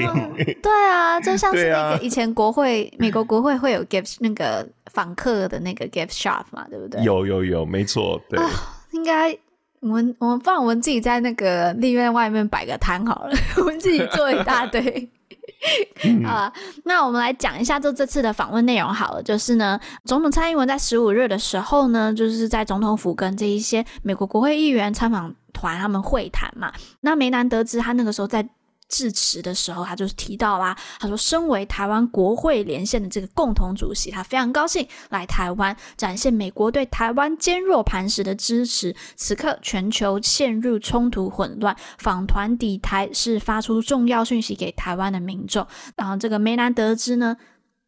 [0.63, 7.03] 对啊，就像是那个以前国会，啊、美国国会会有 gift 那个访客的那个 gift shop 嘛，对不对？
[7.03, 8.41] 有有有，没错，对。
[8.41, 8.49] 哦、
[8.93, 9.37] 应该
[9.81, 15.09] 我们我们不然我们自己在那个立院外面摆个摊好了，我们自己做一大堆。
[16.25, 16.53] 啊，
[16.85, 19.23] 那我们来讲一下就这次的访问内容好了。
[19.23, 26.73] 就是呢，总统蔡英文在十五日的时候呢，就是在总统府跟这一些美国国会议员参访团他们会谈嘛。
[27.01, 28.49] 那梅南得知他那个时候在。
[28.89, 38.95] 致辞的时候，他就是提到啦，他说，身为台湾国会连线的这个共同主席，他非常高兴来台湾，展现美国对台湾坚若磐石的支持。
[39.17, 45.67] 此刻全球陷入冲突混乱，访团抵台是发出重要讯息给台湾的民众。
[45.97, 47.37] 然后这个梅南德兹呢，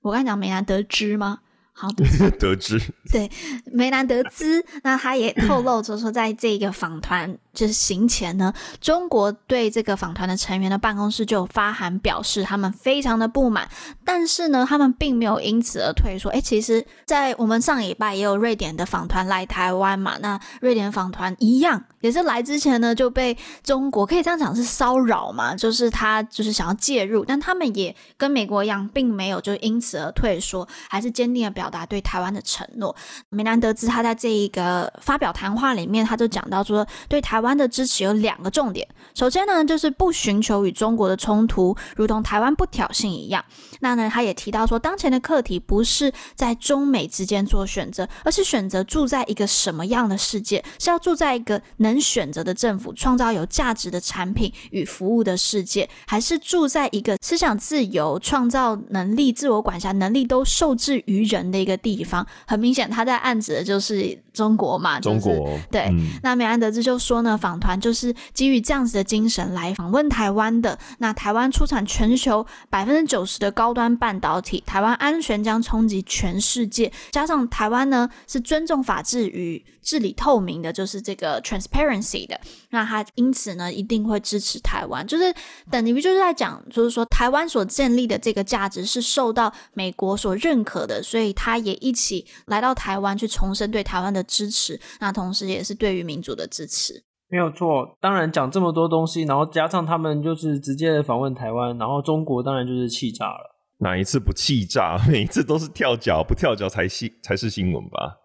[0.00, 1.40] 我刚才讲梅南德兹吗？
[1.78, 1.88] 好，
[2.38, 2.80] 得知
[3.12, 3.30] 对
[3.66, 13.68] 梅南德兹，那他也透露着说，在这个访团就是行前呢，中国对这个访团的成员的办公室就发函表示他们非常的不满，
[14.04, 16.30] 但是呢，他们并没有因此而退缩。
[16.30, 31.66] 哎，其实，在我们上礼拜也有瑞典的访团来台湾嘛，那瑞典访团一样也是来之前呢就被中国可以这样讲是骚扰嘛，就是他就是想要介入，但他们也跟美国一样，并没有就因此而退缩，还是坚定的表。
[31.68, 32.94] 达对台湾的承诺。
[33.28, 38.86] 梅南德兹他在这一个发表谈话里面，他就讲到说，对台湾湾的支持有两个重点。
[39.14, 43.42] 首先呢，就是不寻求与中国的冲突，如同台湾不挑衅一样。
[43.80, 61.56] 那呢，他也提到说，当前的课题不是在中美之间做选择，而是选择住在一个什么样的世界，是要住在一个能选择的政府，创造有价值的产品与服务的世界，还是住在一个思想自由、创造能力、自我管辖能力都受制于人的。
[61.56, 65.88] 一个地方，很明显，他在暗指的就是中国嘛，就是、中国对。
[65.90, 70.78] 嗯、那梅安德兹就说呢，访团就是基于这样子的精神来访问台湾的。
[70.98, 76.92] 那台湾出产全球百分之九十的高高端半导体，台湾安全将冲击全世界。
[77.10, 82.40] 加上台湾呢是尊重法治与治理透明的，就是这个 transparency 的。
[82.70, 85.34] 那他因此呢一定会支持台湾，就是
[85.68, 91.56] 等于就是在讲，就是说台湾所建立的这个价值是受到美国所认可的，所以他。
[91.66, 97.02] 也一起来到台湾去重申对台湾的支持，那同时也是对于民主的支持。
[97.28, 103.55] 没有错，当然讲这么多东西，然后加上他们就是直接访问台湾，然后中国当然就是气炸了。
[103.78, 104.98] 哪一次不气炸？
[105.08, 108.18] 每一次都是跳脚，不跳脚才新才是新闻吧？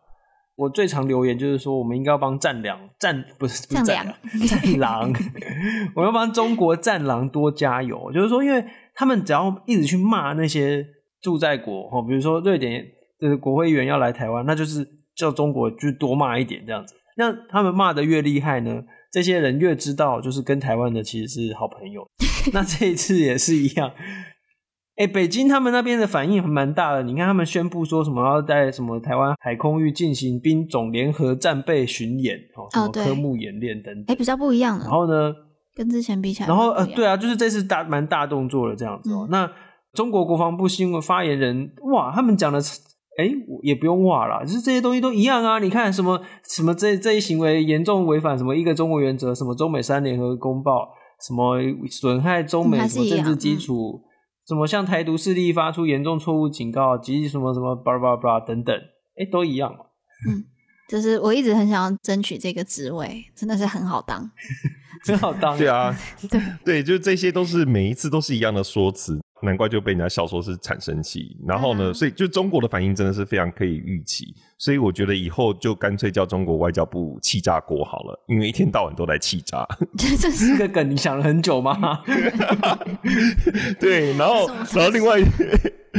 [0.56, 4.16] 我最常留言就是说，我们应该要帮战狼战不是不是战狼
[4.48, 5.14] 战狼，
[5.96, 8.12] 我要帮中国战狼多加油。
[8.12, 10.86] 就是说，因为他们只要一直去骂那些
[11.22, 12.86] 驻在国哈，比如说瑞典
[13.20, 16.94] 的国会议员要来台湾，那就是叫中国就多骂一点这样子。
[17.18, 22.08] 那他们骂得越厉害呢，这些人越知道就是跟台湾的其实是好朋友。
[22.54, 23.92] 那这一次也是一样。
[25.02, 27.02] 哎、欸，北京他们那边的反应还蛮大的。
[27.02, 34.04] 你看，他们宣布说什么要在什么台湾海空域进行兵种联合战备巡演，哦，什么科目演练等等。
[34.04, 34.84] 哎、欸，比较不一样了。
[34.84, 35.34] 然后呢，
[35.74, 39.52] 跟之前比起来，然后呃，对啊，就是这次大蛮大动作的这样子哦、那
[39.94, 42.60] 中国国防部新闻发言人哇，他们讲的，
[43.18, 45.58] 哎、欸，也不用哇啦，就是这些东西都一样啊。
[45.58, 50.90] 你看什么什么这这一行为严重违反什么一个中国原则，什么中美三联合公报，
[51.28, 51.58] 什么
[51.90, 54.00] 损害中美什么政治基础。
[54.48, 59.86] 什么向台独势力发出严重错误警告及什么什么巴拉巴拉巴拉等等，哎、欸，都一样嘛。
[60.28, 60.44] 嗯，
[60.90, 64.30] 就是我一直很想要争取这个职位，真的是很好当，
[65.06, 65.58] 很好当。
[65.58, 65.96] 对啊，
[66.30, 69.20] 对对，就这些都是每一次都是一样的说辞。
[69.42, 79.68] 难怪就被人家笑说是产生器，然后呢，嗯、所以就中国的反应真的是非常可以预期，所以我觉得以后就干脆叫中国外交部气炸锅好了，因为一天到晚都在气炸。
[79.98, 82.04] 这是个梗，你想了很久吗？
[83.80, 85.20] 对，然后然后另外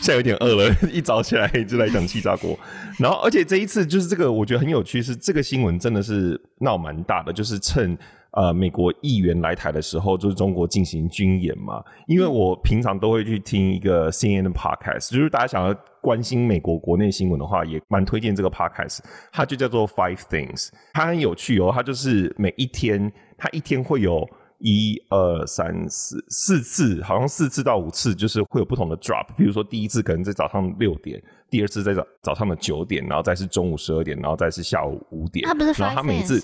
[0.00, 2.58] 现在有点饿了，一早起来就来讲气炸锅，
[2.98, 7.96] 然后而且这一次就是这个我觉得很有趣，是这个新闻真的是闹蛮大的，就是趁。
[8.36, 11.80] 呃，美国议员来台的时候，就是中国进行军演嘛。
[12.08, 18.98] 因为我平常都会去听一个 CNN 的 podcast，就是大家想要关心美国国内新闻的话，也蛮推荐这个 podcast。
[19.30, 21.70] 它就叫做 Five Things，它很有趣哦。
[21.72, 29.28] 它就是每一天，它一天会有一二三四四次，好像四次到五次，就是会有不同的 drop。
[29.36, 35.46] 比如说第一次可能在早上六点，第二次在早早上的九点，然后再是中午十二点，然后再是下午五点。
[35.46, 36.40] 他不是然后它每一次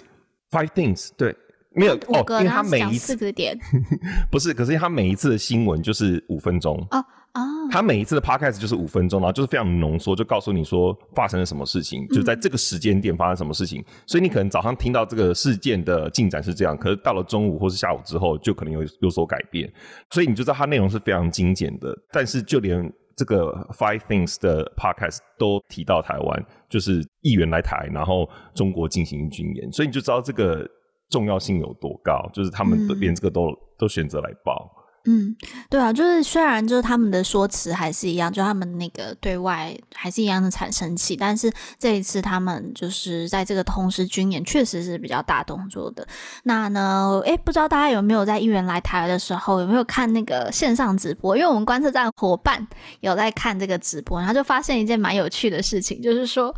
[0.53, 1.35] Five Things 对。
[1.75, 3.57] 没有哦，因为他每一次四个点
[4.31, 6.99] 不是，可是他每一次的新闻就是五分钟哦
[7.33, 13.85] 哦，他每一次的 podcast 就是五分钟，然后就是非常浓缩，就告诉你说发生了什么事情，就在这个时间点发生什么事情。
[14.05, 19.73] 所以你可能早上听到这个事件的进展是这样，可是到了中午或是下午之后，就可能有有所改变。
[20.11, 21.97] 所以你就知道它内容是非常精简的。
[22.11, 30.69] 但是就连这个 Five Things 的 podcast 都提到台湾，就是议员来台，然后中国进行军演，所以你就知道这个。
[31.11, 32.31] 重要性有多高？
[32.33, 34.77] 就是他们连这个都、嗯、都选择来报。
[35.07, 35.35] 嗯，
[35.71, 46.07] 对啊，就是虽然就是他们的说辞还是一样，就他们那个对外还是一样的产生器，但是这一次他们就是在这个同时军演确实是比较大动作的。
[46.43, 51.35] 那呢，诶，不知道大家有没有在议员来台的时候有没有看那个线上直播？
[51.35, 52.69] 因为我们观测站伙伴
[53.01, 56.55] 有在看这个直播，然后就发现一件蛮有趣的事情，就是说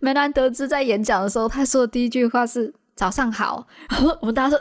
[0.00, 2.74] 梅兰德兹在演讲的时候，他说的第一句话是。
[2.96, 4.58] 早上好， 然后我们大家说，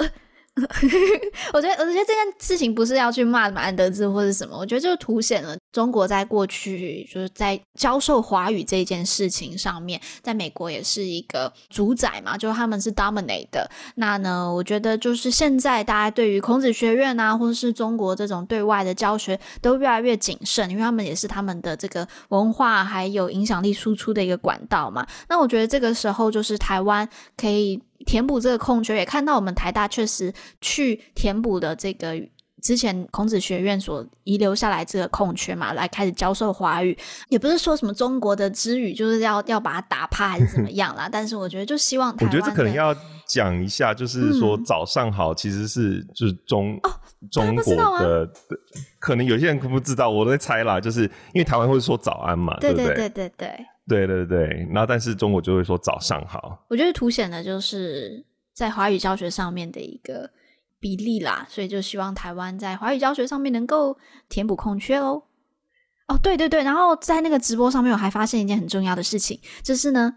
[1.54, 13.69] 我觉得我觉得这件事情不是要去骂马安德兹或者什么，我觉得就凸显了中国在过去就是在教授华语这件事情上面，在美国也是一个主宰嘛，就他们是 dominate 的。
[13.95, 25.05] 那呢，我觉得就是现在大家对于孔子学院啊，或者是中国这种对外的教学都越来越谨慎，因为他们也是他们的这个文化还有影响力输出的一个管道嘛。
[25.27, 27.81] 那我觉得这个时候就是台湾可以。
[28.05, 32.13] 填补这个空缺，也看到我们台大确实去填补的这个
[32.65, 36.97] 之前孔子学院所遗留下来这个空缺嘛，来开始教授华语，
[37.30, 41.08] 也不是说什么中国的之语就是要要把它打趴还是怎么样啦。
[41.13, 42.91] 但是我觉得就希望台湾，我觉得这可能要
[43.28, 46.89] 讲一下，就是说早上好其实是就是中、哦、
[47.30, 48.28] 中国的，
[48.97, 53.65] 可能有些人可不知道，我都在猜啦，就是因为台湾会说早安嘛，对对对对对。
[53.88, 56.65] 对对对，然后但是中国就会说早上好。
[56.69, 60.28] 我觉得凸显的就是在华语教学上面的一个
[60.79, 63.97] 比例啦，所以就希望台湾在华语教学上面能够
[64.29, 65.23] 填补空缺喽。
[66.07, 70.13] 哦，对对对，然后在那个直播上面，我还发现一件很重要的事情，就是呢，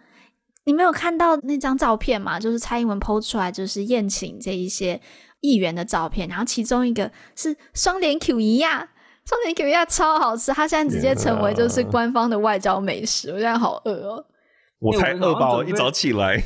[0.65, 2.39] 你没有看到那张照片嘛？
[2.39, 5.01] 就是蔡英文 PO 出来，就是宴请这一些
[5.41, 8.91] 议员的照片，然后其中一个是双连 Q 一呀。
[9.25, 14.25] 双连 Q 一呀超好吃，它现在直接成为就是官方的外交美食，我现在好饿哦！
[14.79, 16.43] 我才饿饱，一早起来。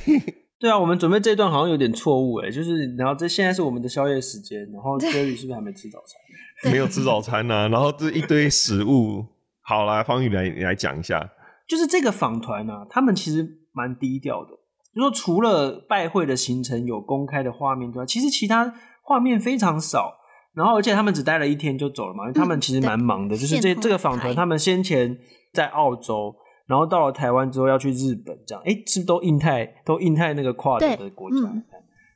[0.63, 6.71] 对啊，我们准备这段好像有点错误哎，就是然后这现在是我们的宵夜时间，然后 Jerry 是不是还没吃早餐？
[6.71, 9.27] 没有吃早餐呢、啊，然后这一堆食物。
[9.63, 11.31] 好啦，方宇来你来讲一下，
[11.69, 14.51] 就是这个访团啊，他们其实蛮低调的，
[14.95, 18.73] 就说除了拜会的行程有公开的画面之外，其实其他
[19.03, 20.19] 画面非常少。
[20.55, 23.35] 然后，而且他们只待了一天就走了嘛，因为他们其实蛮忙的。
[23.35, 25.19] 嗯、就是这这个访团，他们先前
[25.55, 26.35] 在澳洲，
[26.73, 31.37] 然后到了台湾之后要去日本，这样，哎，是不是都印太都印太那个跨国的国家？
[31.37, 31.63] 嗯、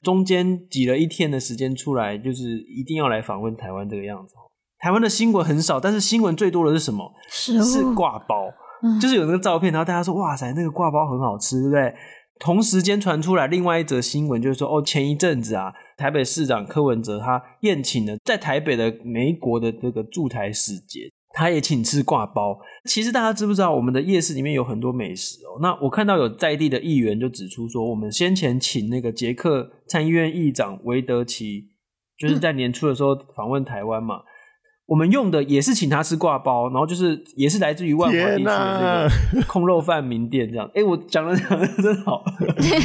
[0.03, 4.35] 中间挤了一天的时间出来，就是一定要来访问台湾这个样子。
[4.79, 7.13] 台湾的新闻很少，但是新闻最多的是什么？
[7.29, 8.47] 是是刈包，
[8.83, 11.95] 嗯、就是有那个照片，然后大家说哇塞，那个挂包很好吃，对不对？
[12.39, 22.59] 同时间传出来另外一则新闻，就是说哦，前一阵子啊，台北市长柯文哲他宴请了在台北的美国的这个驻台使节，他也请吃挂包。
[22.87, 25.61] 其实大家知不知道，我们的夜市里面有很多美食哦。
[25.61, 31.69] 那我看到有在地的议员就指出说，我们先前请那个捷克参议院议长维德奇，
[32.19, 34.17] 就是在年初的时候访问台湾嘛。
[34.17, 34.25] 嗯
[34.87, 40.67] 我们用的也是请他吃挂包，然后就是也是来自于万华地区的这个空肉饭名店这样。
[40.69, 42.25] 哎、欸，我讲了讲了，真好，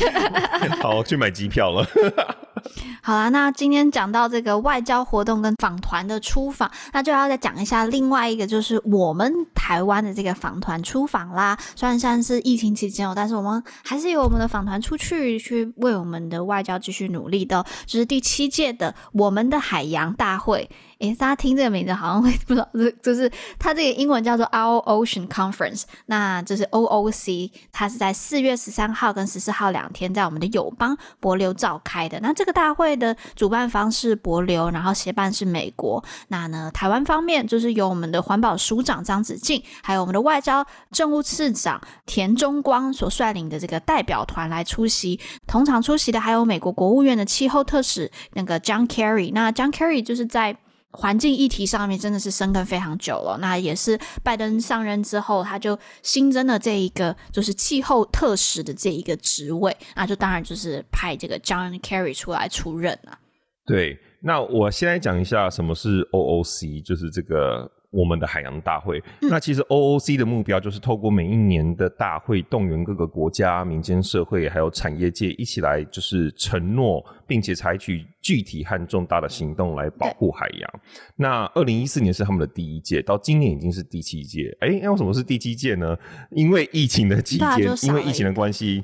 [0.81, 1.85] 好去买机票了。
[3.03, 11.57] 好啦，那今天讲到这个外交活动跟访团的出访，那就要再讲一下另外一个，就是我们台湾的这个访团出访啦。
[11.75, 17.63] 虽然现在是疫情期间哦，但是我们还是有我们的访团出去去为我们的外交继续努力的。
[17.85, 20.69] 就是第七届的我们的海洋大会。
[21.01, 32.19] 诶，大家听这个名字好像会 不知道，这就是它这个英文叫做 Our Ocean Conference，那就是 OOC，它是在四月十三号跟十四号两天在我们的友邦帛琉召开的。
[32.19, 36.03] 那这个大会的主办方是帛琉，然后协办是美国。
[36.27, 45.19] 那呢，台湾方面就是由我们的环保署长张子静，还有我们的外交政务次长田中光所率领的这个代表团来出席。
[45.47, 49.31] 同场出席的还有美国国务院的气候特使那个 John Kerry。
[49.33, 50.55] 那 John Kerry 就是在
[50.91, 63.17] 环境议题上面真的是生根非常久了，那也是拜登上任之后，他就新增了这一个就是气候特使的这一个职位，那就当然就是派这个 John Kerry 出来出任了。
[63.65, 67.71] 对，那我先来讲一下什么是 OOC，就是这个。
[67.91, 80.73] 我们的海洋大会，那其实 OOC 的目标就是透过每一年的大会，动员各个国家、民间社会还有产业界一起来，就是承诺，并且采取具体和重大的行动来保护海洋。
[81.17, 84.55] 那二零一四年是他们的第一届，到今年已经是第七届。
[84.61, 85.97] 哎，那为什么是第七届呢？
[86.31, 88.81] 因为疫情的期间，因为疫情的关系，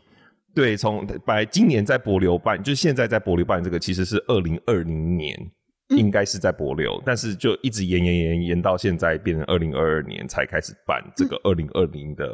[0.53, 5.49] 对，从本来今年在博流办，就是现在在博流办这个，其实是二零二零年。
[5.89, 12.25] 应该是在帛琉，但是就一直延延延延到现在，变成二零二二年才开始办这个二零二零的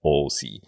[0.00, 0.60] OOC。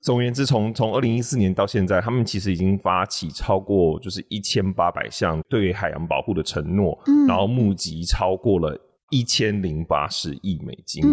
[0.00, 8.76] 总而言之，从从二零一四年到现在，他们其实已经发起超过就是一千八百项对海洋保护的承诺，嗯、然后募集超过了
[9.10, 11.04] 一千零八十亿美金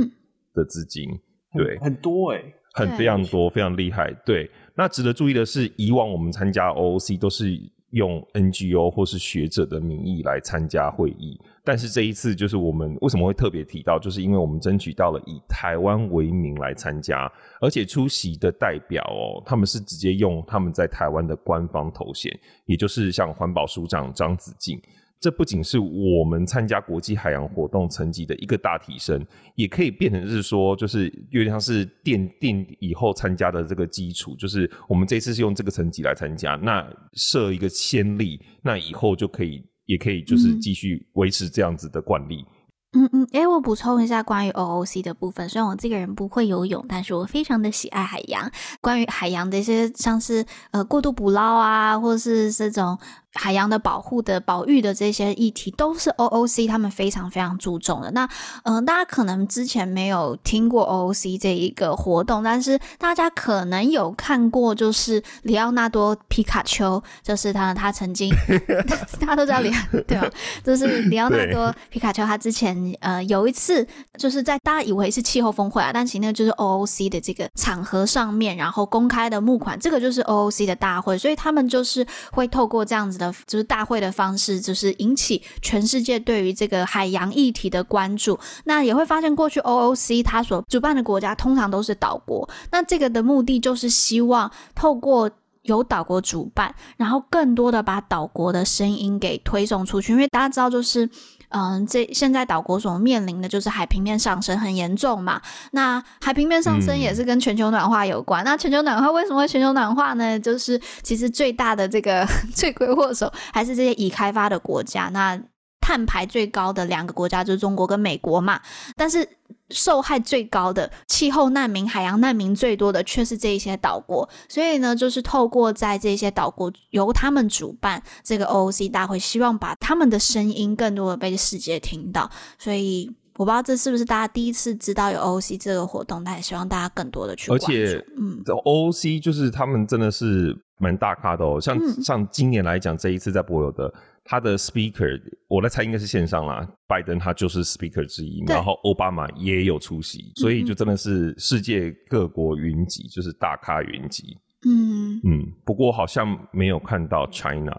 [0.56, 1.08] 的资金，
[1.54, 4.12] 嗯、对，很多哎、欸、很非常多，非常厉害。
[4.26, 7.56] 对，那值得注意的是，以往我们参加 OOC 都是。
[7.92, 22.32] 用 NGO 或是学者的名义来参加会议，但是这一次就是我们为什么会特别提到，就是因为我们争取到了以台湾为名来参加，而且出席的代表哦，他们是直接用他们在台湾的官方头衔，
[22.66, 24.80] 也就是像环保署长张子静。
[25.20, 34.34] 这不仅是我们参加国际海洋活动层级的一个大提升，也可以变成是说，就是有点像是奠定以后参加的这个基础。
[34.38, 42.46] 就是我们这次是用这个层级来参加，那设一个先例，那以后就可以，也可以就是继续维持这样子的惯例。
[42.94, 45.48] 嗯嗯，哎，我补充一下关于 OOC 的部分。
[45.48, 48.50] 虽然我这个人不会游泳，但是我非常的喜爱海洋。
[48.82, 52.98] 关于海洋的一些，像是呃过度捕捞啊，或是这种。
[53.34, 58.10] 海洋的保护的保育的这些议题都是 OOC 他们非常非常注重的。
[58.12, 58.26] 那
[58.64, 68.34] 嗯、呃，大家可能之前没有听过 OOC 这一个活动，但是大家可能有看过，就是里奥纳多皮卡丘，就是他他曾经
[69.20, 70.28] 大家都知道里奥对吧？
[70.64, 83.32] 就是里奥纳多皮卡丘，他之前呃有一次就是在大家以为是气候峰会啊，但其实那个就是 OOC 的这个场合上面，然后公开的募款，这个就是 OOC 的大会，所以他们就是会透过这样子的。
[83.46, 88.40] 就是大会的方式，就是引起全世界对于这个海洋议题的关注。
[88.64, 92.50] 那也会发现，过去 OOC 它所主办的国家通常都是岛国。
[92.72, 95.30] 那这个的目的就是希望透过
[95.64, 100.14] 由岛国主办，然后更多的把岛国的声音给推送出去。
[100.14, 101.10] 因为大家知道，就是。
[101.50, 105.42] 嗯，这现在岛国所面临的就是海平面上升很严重嘛。
[105.72, 108.44] 那海平面上升也是跟全球暖化有关。
[108.44, 110.40] 嗯、那全球暖化为什么会全球暖化呢？
[110.40, 115.10] 就是其实最大的这个罪魁祸首还是这些已开发的国家。
[115.10, 115.40] 那
[115.82, 118.60] 碳排最高的两个国家就是中国跟美国嘛。
[118.96, 119.28] 但是
[119.70, 132.30] 受害最高的气候难民、海洋难民最多的却是这一些岛国，所以呢，就是透过在这些岛国由他们主办这个 OOC 大会，希望把他们的声音更多的被世界听到。
[132.58, 137.66] 所以我不知道这是不是大家第一次知道有 OOC 这个活动，但也希望大家更多的去关注。
[137.68, 141.62] 而且，嗯，OOC 就是他们真的是蛮大咖的哦。
[141.62, 146.68] 像、嗯、像今年来讲，这一次在帛琉的，他的 speaker，我来猜应该是线上啦。
[146.88, 154.38] 拜登他就是 speaker 之一，然后奥巴马也有出席，所以就真的是世界各国云集，就是大咖云集。
[154.66, 157.76] 嗯嗯，不过好像没有看到 China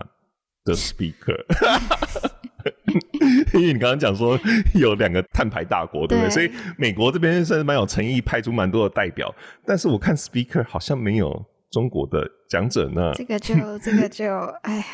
[0.64, 1.44] 的 speaker。
[3.54, 4.38] 因为你刚刚讲说
[4.74, 6.28] 有两个碳排大国，对不对？
[6.28, 9.34] 对，所以美国这边算是蛮有诚意，派出蛮多的代表。
[9.64, 13.12] 但是我看 speaker 好像没有中国的讲者呢。
[13.14, 14.24] 这个就 这个就
[14.62, 14.84] 哎，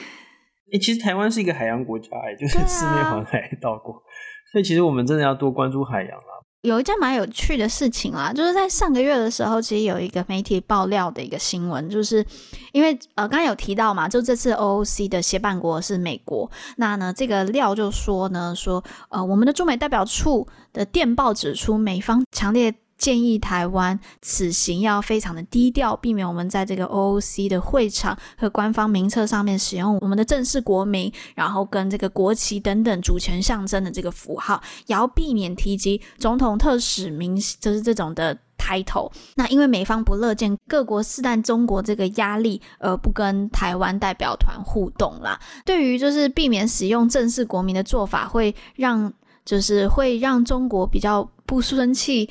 [0.72, 3.94] 哎，其实台湾是一个海洋国家，哎，就是四面环海岛国，
[4.52, 6.32] 所以其实我们真的要多关注海洋啊。
[6.62, 12.24] 有一件蛮有趣的事情啦，就是在上个月的时候，其实有一个媒体爆料的一个新闻，就是
[12.72, 22.74] 因为呃，刚刚有提到嘛，就这次 OOC 的协办国是美国，那呢，这个料就说呢，说呃，我们的驻美代表处的电报指出，美方强烈。
[22.98, 39.12] 建议台湾此行要非常的低调，避免我们在这个 OOC 的会场和官方名册上面使用我们的正式国名，然后跟这个国旗等等主权象征的这个符号，也要避免提及总统特使名，就是这种的 title。
[39.34, 45.38] 那因为美方不乐见各国试探中国这个压力，而不跟台湾代表团互动啦。
[45.66, 49.12] 对于就是避免使用正式国名的做法，会让
[49.44, 52.28] 就是会让中国比较不生气。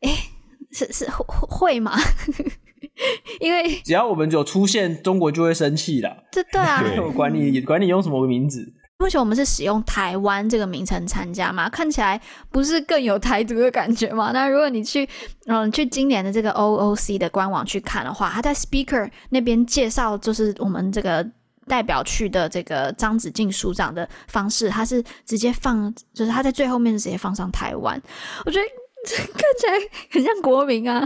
[0.00, 0.28] 哎，
[0.70, 1.98] 是是会会吗？
[3.40, 6.14] 因为只要我们有出现，中国就会生气啦。
[6.30, 8.72] 这对啊， 我管你管你用什么名字。
[8.98, 12.20] 目前我们是使用台湾这个名称参加嘛，看起来
[12.50, 14.30] 不是更有台独的感觉吗？
[14.32, 15.08] 那如果你去
[15.46, 21.26] 嗯去今年的这个 OOC 的官网去看的话，他在 Speaker 那边介绍，就是我们这个
[21.66, 27.98] 代表去的这个张子静署长的方式，他是直接放，就是他在最后面直接放上台湾，
[28.44, 28.64] 我觉得。
[29.06, 29.72] 这 看起来
[30.10, 31.04] 很像国民啊，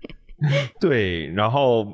[0.80, 1.86] 对，然后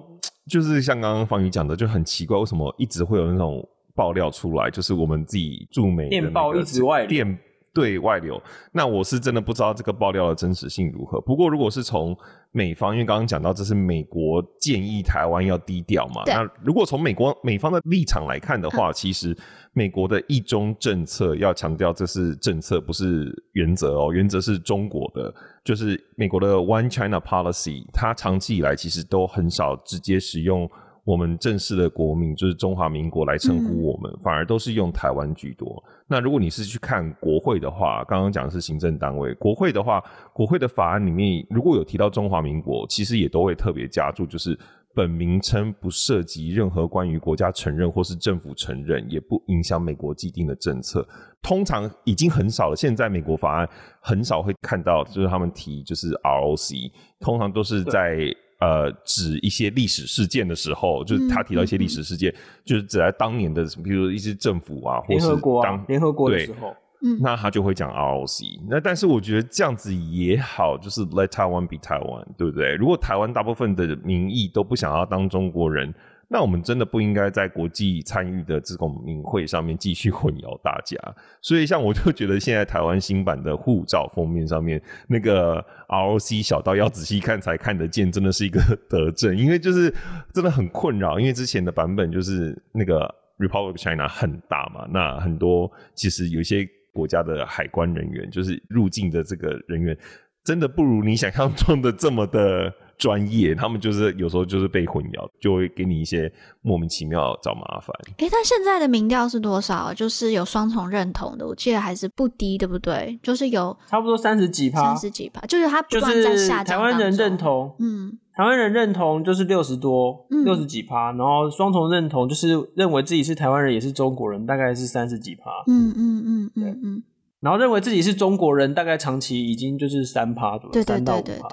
[0.49, 7.39] 就是像刚刚方宇讲的，就很奇怪，为什么一直会有那种爆料出来，就是我们自己驻美的电报一直外电。
[7.75, 8.41] 对外流，
[8.73, 11.21] 那我是真的不知道这个爆料的真实性如何。
[11.21, 12.17] 不过，如果是从
[12.51, 19.37] 美方，因为刚刚讲到这是美国建议台湾要低调嘛，那如果从美国美方的立场来看的话，嗯、其实
[19.73, 30.71] 美国的一中政策要强调这是政策，不是原则哦，原则是中国的，就是美国的 One China Policy，它长期以来其实都很少直接使用。
[31.05, 35.83] 我们正式的国民就是中华民国来称呼我们，嗯、反而都是用台湾居多。
[36.13, 40.05] 那如果你是去看国会的话，刚刚讲的是行政单位，国会的话，
[40.35, 44.59] 国会的法案里面如果有提到中华民国，其实也都会特别加注，就是
[44.95, 51.09] 本名称不涉及任何关于国家承认或是政府承认，也不影响美国既定的政策。
[51.41, 53.67] 通常已经很少了，现在美国法案
[54.03, 58.19] 很少会看到，就是他们提就是 ROC，通常都是在。
[58.63, 62.33] 呃，指一些历史事件的时候，就是他提到一些历史事件，
[62.65, 66.69] 就是指在当年的，比如一些政府啊，或是当联合国、啊、联合国的时候，
[67.03, 68.61] 嗯，那他就会讲 ROC。
[68.71, 72.75] 那但是我觉得这样子也好，就是 Let Taiwan be Taiwan，对不对？
[72.77, 75.93] 如果台湾大部分的民意都不想要当中国人。
[76.33, 80.97] 那我们真的不应该在国际参与的这种名会上面继续混淆大家。
[81.43, 88.59] 所以，像我就觉得现在台湾新版的护照封面上面那个 ROC 小到要仔细看才看得见，真的是一个
[88.89, 89.95] 德政，因为就是
[90.33, 91.21] 真的很困扰。
[91.21, 99.95] 因为之前的版本就是那个 Republic China 很大嘛，那很多其实有一些国家的海关人员，就是入境的这个人员，
[100.43, 102.73] 真的不如你想象中的这么的。
[103.03, 107.93] 专业，他们就是有时候就是被混淆，就会给你一些莫名其妙找麻烦。
[108.19, 109.93] 哎、欸，但现在的民调是多少？
[109.93, 113.19] 就是有双重认同的，我记得还是不低，对不对？
[113.21, 116.79] 就是有差不多三十几趴，三十几趴，就是他不断在下降。
[116.79, 125.51] 台湾人认同，嗯，台湾人认同就是六十多，六十几趴，然后双重认同就是认为自己是台湾人也是中国人，大概是三十几趴。
[125.67, 127.03] 嗯嗯嗯嗯嗯。
[127.43, 131.49] 然后认为自己是中国人，大概长期已经就是三趴左右，三到五趴。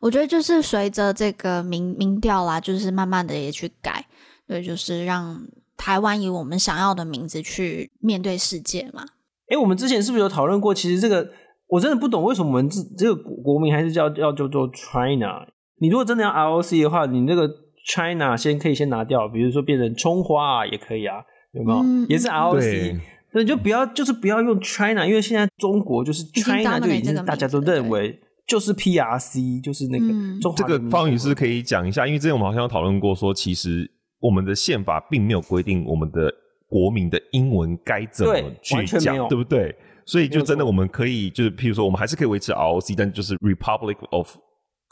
[0.00, 4.04] 我觉得就是随着这个民民调啦，就是慢慢的也去改，
[4.48, 5.40] 对，就是让
[5.76, 9.04] 台湾以我们想要的名字去面对世界嘛。
[9.48, 10.74] 哎，我们之前是不是有讨论过？
[10.74, 11.30] 其实这个
[11.68, 15.46] 我真的不懂，为什么我们这这个国名还是叫要叫做 China？
[15.80, 17.48] 你如果真的要 ROC 的话，你那个
[17.86, 21.22] China 先可以先拿掉，比如说变成葱花啊，也可以啊，
[21.52, 21.78] 有没有？
[21.84, 23.00] 嗯、也是 ROC。
[23.32, 30.06] 所以就不要，就是不要用 China，因为现在中国就是 China 就已经大家都认为就是 PRC，就是那个
[30.40, 30.56] 中华。
[30.56, 36.32] 这个方宇是可以讲一下，因为之前我们好像有讨论过，说其实我们的宪法并没有规定我们的
[36.68, 39.74] 国民的英文该怎么去讲，对不对？
[40.06, 44.34] 所以就真的我们可以就是，譬如说我们还是可以维持 ROC，但就是 Republic of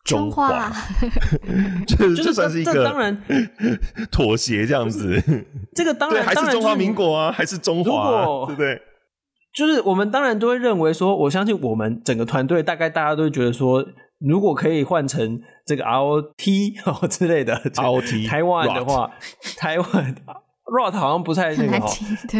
[0.07, 0.73] 中华，
[1.87, 3.21] 就是这算是一个当然
[4.11, 5.21] 妥协这样子。
[5.75, 8.81] 这个当然还是中华民国啊，还是中华，对不对？
[9.55, 13.85] 就是我们当然都会认为说，我相信我们整个团队大概大家都会觉得说，
[14.21, 19.11] 如果可以换成这个 ROT 哦 之类的 ROT 台湾的话，
[19.59, 20.15] 台湾。
[20.67, 21.87] rot 好像不太那个好，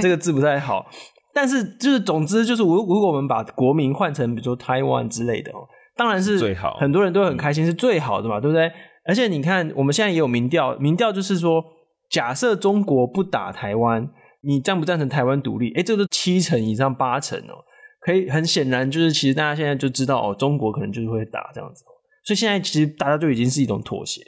[0.03, 0.85] 这个字不太好。
[1.33, 5.63] 但是就是总之就是，如如果我们把国民换成比如说 Taiwan 之类的哦，
[5.97, 8.71] 当然是最好，很多人都很开心，是最好的嘛，对不对？
[9.05, 11.65] 而且你看，我们现在也有民调，民调就是说，
[12.11, 14.11] 假设中国不打台湾，
[14.43, 15.73] 你赞不赞成台湾独立？
[15.75, 17.65] 诶，这个都七成以上八成哦，
[18.01, 21.85] 可以很显然就是，其实大家现在就知道哦，中国可能就是会打这样子。
[22.25, 24.21] 所以现在其实大家就已经是一种妥协。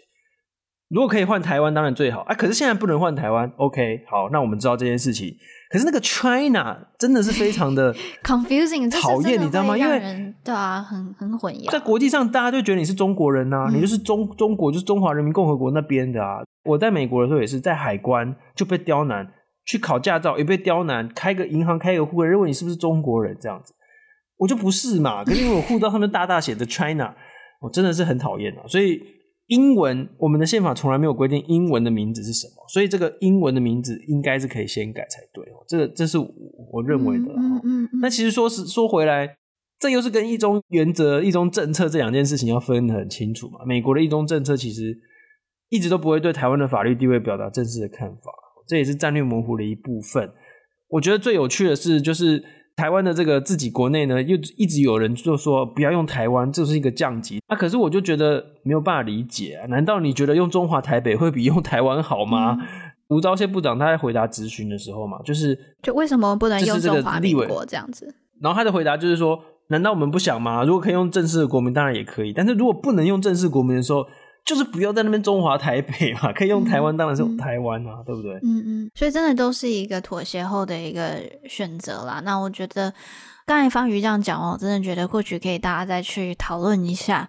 [0.88, 2.34] 如果可以换台湾，当然最好啊！
[2.34, 4.04] 可是现在不能换台湾，OK？
[4.08, 5.34] 好，那我们知道这件事情。
[5.70, 7.92] 可是那个 China 真的是非常的
[8.24, 9.76] confusing，讨厌，你知道吗？
[9.76, 11.70] 因为对啊，很很混淆。
[11.70, 16.40] 在国际上，大家就觉得你是中国人呐、啊，嗯、你就是中中国，就是中华人民共和国那边的啊。
[16.64, 19.28] 我在美国的时候也是在海关就被刁难，
[19.66, 23.74] 去考驾照也被刁难，开个银行开个户，认为你是不是中国人这样子，
[24.38, 25.22] 我就不是嘛。
[25.24, 27.14] 可是因为我护照上面大大写的 China，
[27.60, 29.17] 我真的是很讨厌啊，所以。
[29.48, 35.64] 英文，我们的宪法从来没有规定英文的名字是什么，所以这个英文的名字应该是可以先改才对哦。
[35.66, 37.32] 这个，这是我认为的。
[37.36, 37.88] 嗯嗯。
[38.00, 39.36] 那其实说是说回来，
[39.78, 43.60] 这又是跟一中原则、一中政策这两件事情要分得很清楚嘛。
[43.66, 44.98] 美国的一中政策其实
[45.68, 48.32] 一直都不会对台湾的法律地位表达正式的看法，
[48.66, 50.30] 这也是战略模糊的一部分。
[50.88, 52.44] 我觉得最有趣的是，就是。
[52.78, 57.42] 台湾的这个自己国内呢，又一直有人就说不要用台湾，这是一个降级。
[57.48, 59.66] 那、啊、可是我就觉得没有办法理解啊！
[59.66, 62.56] 难道你觉得用中华台北会比用台湾好吗？
[62.56, 62.68] 嗯、
[63.08, 68.14] 吴钊燮部长他在回答质询的时候嘛，就是就为什么不能用中华民国这样子？
[68.40, 70.62] 然后他的回答就是说，难道我们不想吗？
[70.62, 72.32] 如果可以用正式的国民，当然也可以。
[72.32, 74.06] 但是如果不能用正式国民的时候，
[74.48, 78.32] 就是不要在那边中华台北嘛，可以用台湾，当然是用台湾啊，嗯、对不对？
[78.42, 82.22] 嗯嗯，所以真的都是一个妥协后的一个选择啦。
[82.24, 82.90] 那我觉得
[83.44, 87.28] 刚才方瑜这样讲哦，我真的觉得或许可以大家再去讨论一下。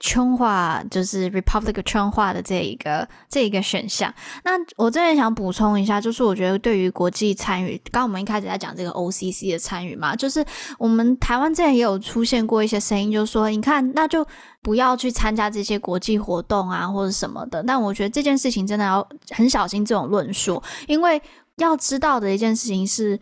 [0.00, 4.12] 圈化就是 Republic 圈化的这一个这一个选项。
[4.44, 10.44] 那我这边想补充一下，就是我觉得对于国际参与，刚刚我们一开始在讲这个 OCC 的参与嘛，就是
[10.78, 14.26] 我们台湾之前也有出现过一些声音，就是说你看，那就
[14.62, 17.62] 不要去参加这些国际活动啊，或者什么的。
[17.62, 21.22] 但我觉得这件事情真的要很小心这种论述，因为
[21.56, 23.18] 要知道的一件事情是。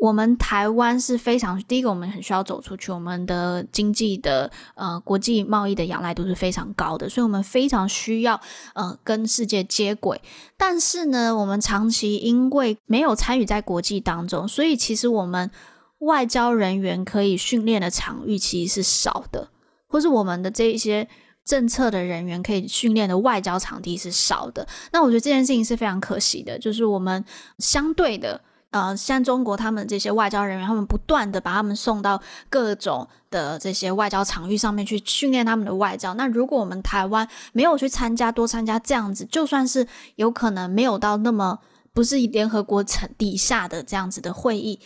[0.00, 8.40] 我们台湾是非常第一个，我们很需要走出去，我们的经济的呃国际贸易的仰赖度是非常高的，所以我们非常需要
[8.74, 10.20] 呃跟世界接轨。
[10.56, 15.50] 但是呢，我们长期因为没有参与在国际当中，所以其实我们
[15.98, 19.48] 外交人员可以训练的场域其实是少的，
[19.88, 21.08] 或是我们的这一些
[21.44, 24.64] 政策的人员可以训练的外交场地是少的。
[24.92, 27.24] 那我觉得这件事情是非常可惜的，就是我们
[27.58, 28.40] 相对的。
[28.70, 36.12] 呃，像中国他们这些外交人员，他们不断的把他们送到各种的这些外交场域上面去训练他们的外交。
[36.14, 41.60] 那如果我们台湾没有去参加，多参加这样子，就算是有可能没有到那么
[41.94, 44.78] 不是联合国层底下的这样子的会议，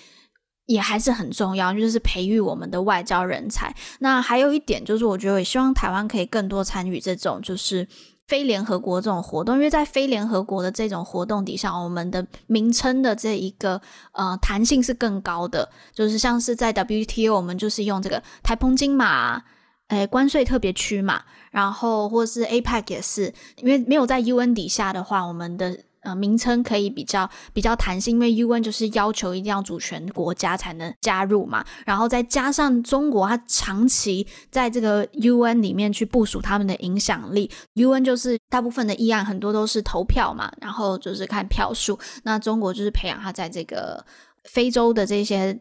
[0.67, 3.75] 也还是很重要，就是培育我们的外交人才。
[3.99, 7.89] 那还有一点就是，我觉得也希望台湾可以更多参与这种就是。
[8.33, 13.79] 非联合国这种活动，因为在非联合国的这种活动底下，我们的名称的这一个
[14.13, 19.43] 呃弹性是更高的，就是像是在 WTO，我们就是用这个台澎金马，
[19.89, 25.81] 诶关税特别区嘛，然后或是 APEC 也是，因为没有在 UN 底下的话，我们的。
[26.03, 44.05] 呃，名称可以比较比较弹性，因为 UN 就是要求一定要主权国家才能加入嘛，然后再加上中国，它长期在这个 UN 里面去部署他们的影响力，UN 就是大部分的议案很多都是投票嘛，然后就是看票数，那中国就是培养它在这个
[44.45, 45.57] 非洲的这些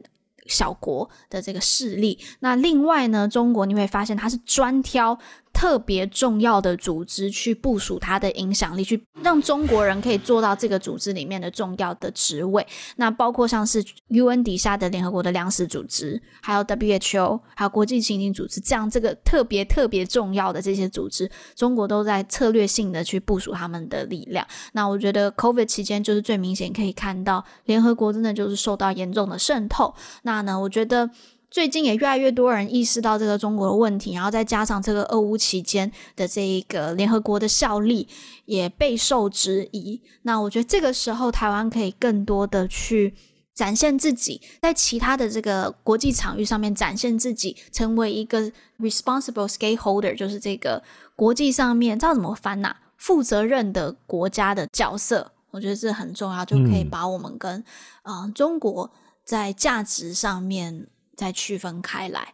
[0.47, 5.17] 小国的这个势力，那另外呢，中国你会发现它是专挑。
[5.61, 12.65] 特别重要的组织去部署它的影响力，去让中国人可以做到这个组织里面的重要的职位。
[12.95, 24.43] 那包括像是 UN 底下的联合国的粮食组织，还有 WHO，还有国际刑警组织，这样这个特别特别重要的这些组织，中国都在策略性的去部署他们的力量。
[24.73, 29.93] 那我觉得 COVID 期间就是最明显可以看到，联合国真的就是受到严重的渗透。
[30.23, 31.11] 那呢，我觉得。
[31.51, 38.07] 最近也越来越多人意识到这个中国的问题，然后再加上这个俄乌期间的这一个联合国的效力
[38.45, 40.01] 也备受质疑。
[40.21, 43.13] 那我觉得这个时候台湾可以更多的去
[43.53, 48.49] 展现自己，在其他的这个国际场域上面展现自己，成为一个
[48.79, 50.81] responsible stakeholder，就是这个
[51.17, 52.77] 国际上面知道怎么翻呐、啊？
[52.95, 57.59] 负责任的国家的角色，我觉得这很重要，就可以把我们跟
[58.03, 58.89] 嗯、呃、中国
[59.25, 60.87] 在价值上面
[61.21, 62.29] 再区分开来。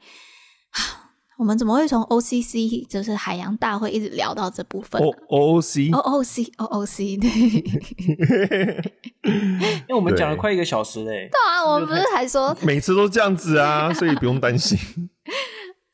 [1.37, 7.29] 我们怎么会从 OCC 就是海洋大会一直聊到这部分呢？OOC，OOC，OOC，对，
[9.29, 11.29] 因为我们讲了快一个小时嘞。
[11.29, 14.79] 对啊，我们不是还说 每次都这样子啊， 所以不用担心。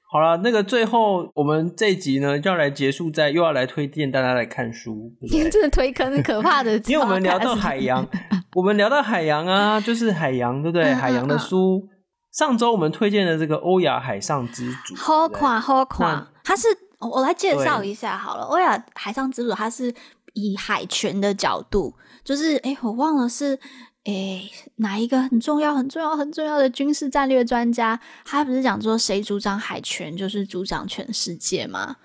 [0.10, 8.08] 好了，那个最后我们这一集呢，就要来结束在又要来推荐大家来看书，对对真的推坑可怕的，因为我们聊到海洋，
[8.56, 10.94] 我们聊到海洋啊，就是海洋，对不对？
[10.94, 11.90] 海洋的书。
[12.34, 16.68] 上周我们推荐的这个欧亚海上之主，好垮好垮，它是
[17.00, 18.44] 我来介绍一下好了。
[18.44, 19.94] 欧亚海上之主，它是
[20.34, 23.60] 以海权的角度，就是哎，我忘了是
[24.06, 31.98] 哎哪一个很重要、很重要、很重要的军事战略专家，他不是讲说谁主掌海权就是主掌全世界吗？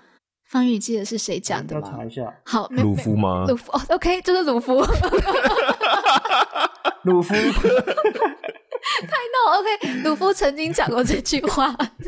[0.47, 1.91] 方宇记得是谁讲的吗？
[1.91, 2.31] 查一下。
[2.45, 3.45] 好，鲁夫吗？
[3.47, 4.85] 鲁夫哦，OK，就是鲁夫。
[7.03, 7.33] 鲁夫。
[9.51, 10.01] ，OK。
[10.03, 11.75] 鲁夫曾经讲过这句话，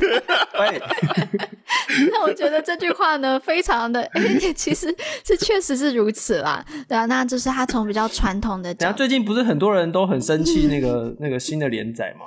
[2.12, 6.64] 那我觉得这句话呢，非常的，欸、 其实是确实是如此啦。
[6.88, 12.26] 对啊，那就是他从比较传统的 讲，最近不是很多人都很生气那个那个新的连载吗？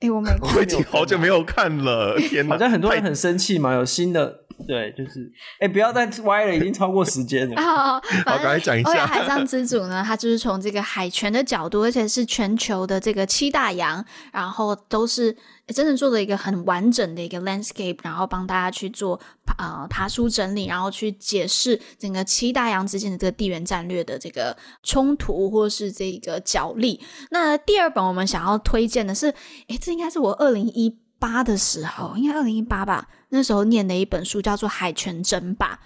[0.00, 2.54] 哎、欸，我没，我已经好久没有看了，天哪！
[2.54, 4.43] 好像很多人很生气嘛，有新的。
[4.66, 5.30] 对，就是，
[5.60, 7.56] 哎、欸，不要再歪了，已经超过时间了。
[7.62, 8.90] 好，好，赶快讲一下。
[8.90, 15.36] 欧亚海上之主呢，他就是从这个海权的角度，而且是全球的这个七大洋，然后都是
[15.68, 19.20] 真的做了一个很完整的一个 landscape，然后帮大家去做
[19.58, 27.00] 呃爬书整理，然后去解释整个七大洋之间的这个地缘战略的这个冲突或是这个角力。
[27.30, 29.28] 那第二本我们想要推荐的是，
[29.68, 33.08] 哎，这应该是我二零一八的时候，应该二零一八吧。
[33.34, 35.80] 那时候念的一本书叫做《海权争霸》，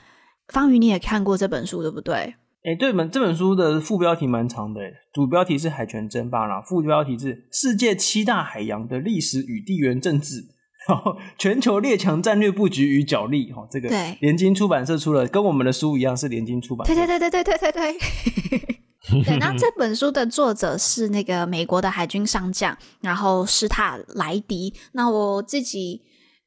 [0.52, 2.14] 方宇你也看过这本书对不对？
[2.14, 4.80] 哎、欸，对，本这本书的副标题蛮长的，
[5.14, 10.42] 主标题是《海权争霸》啦，副标题是《世界七大海洋的历史与地缘政治》，
[10.86, 13.50] 然后全球列强战略布局与角力。
[13.50, 16.94] 哈，这个对，联经出版社出了，跟我们的书一样是联经出版社。
[16.94, 19.22] 对对对对对对对对。
[19.24, 24.74] 对，那这本书的作者是那个美国的海军上将，然后施塔莱迪。
[24.92, 26.02] 那我自己。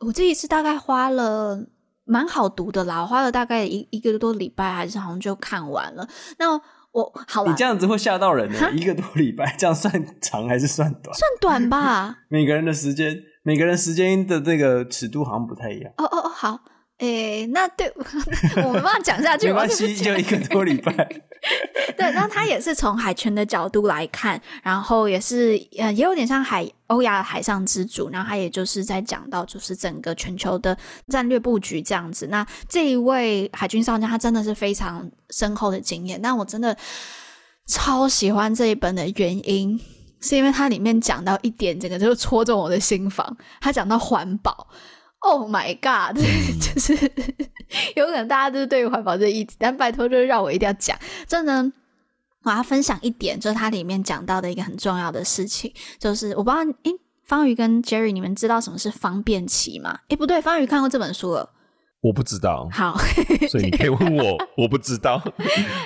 [0.06, 1.68] 我这一次大概花了
[2.06, 6.08] 蛮好读的啦，我花了大概一一个多礼拜，还是好像就看完了。
[6.40, 6.52] 那
[6.92, 11.16] 我好了，你这样子会吓到人的，一个多礼拜这样算长还是算短？
[11.16, 12.18] 算短吧。
[12.30, 15.94] 每个人的时间，每个人时间的这个尺度好像不太一样。
[15.98, 16.60] 哦哦哦，好。
[16.98, 17.92] 诶，那对
[18.64, 20.94] 我没办法讲下去，没关系，就一个多礼拜。
[21.98, 30.78] 对，那他也是从海权的角度来看，然后也是呃，也有点像海欧亚海上之主，然后他也就是在讲到就是整个全球的
[31.08, 32.28] 战略布局这样子。
[32.28, 36.22] 那这一位海军上将，他真的是非常深厚的经验。
[36.22, 36.78] 那我真的
[37.66, 39.80] 超喜欢这一本的原因，
[40.20, 43.36] 是因为它里面讲到一点，整个就戳中我的心房。
[43.60, 44.68] 他讲到环保。
[45.24, 46.18] Oh my god！
[46.60, 46.94] 就是
[47.96, 50.98] 有可能大家都是对于环保这议题，但拜托就是让我一定要讲。
[51.28, 51.72] 这呢，
[52.44, 56.92] 我要分享一点，就是它里面讲到的一个很重要的事情，就是我不知道，诶，
[57.24, 60.00] 方宇跟 Jerry，你们知道什么是方便期吗？
[60.10, 61.52] 诶，不对，方宇看过这本书了，
[62.02, 62.68] 我不知道。
[62.72, 62.98] 好，
[63.48, 65.22] 所以你可以问我，我不知道。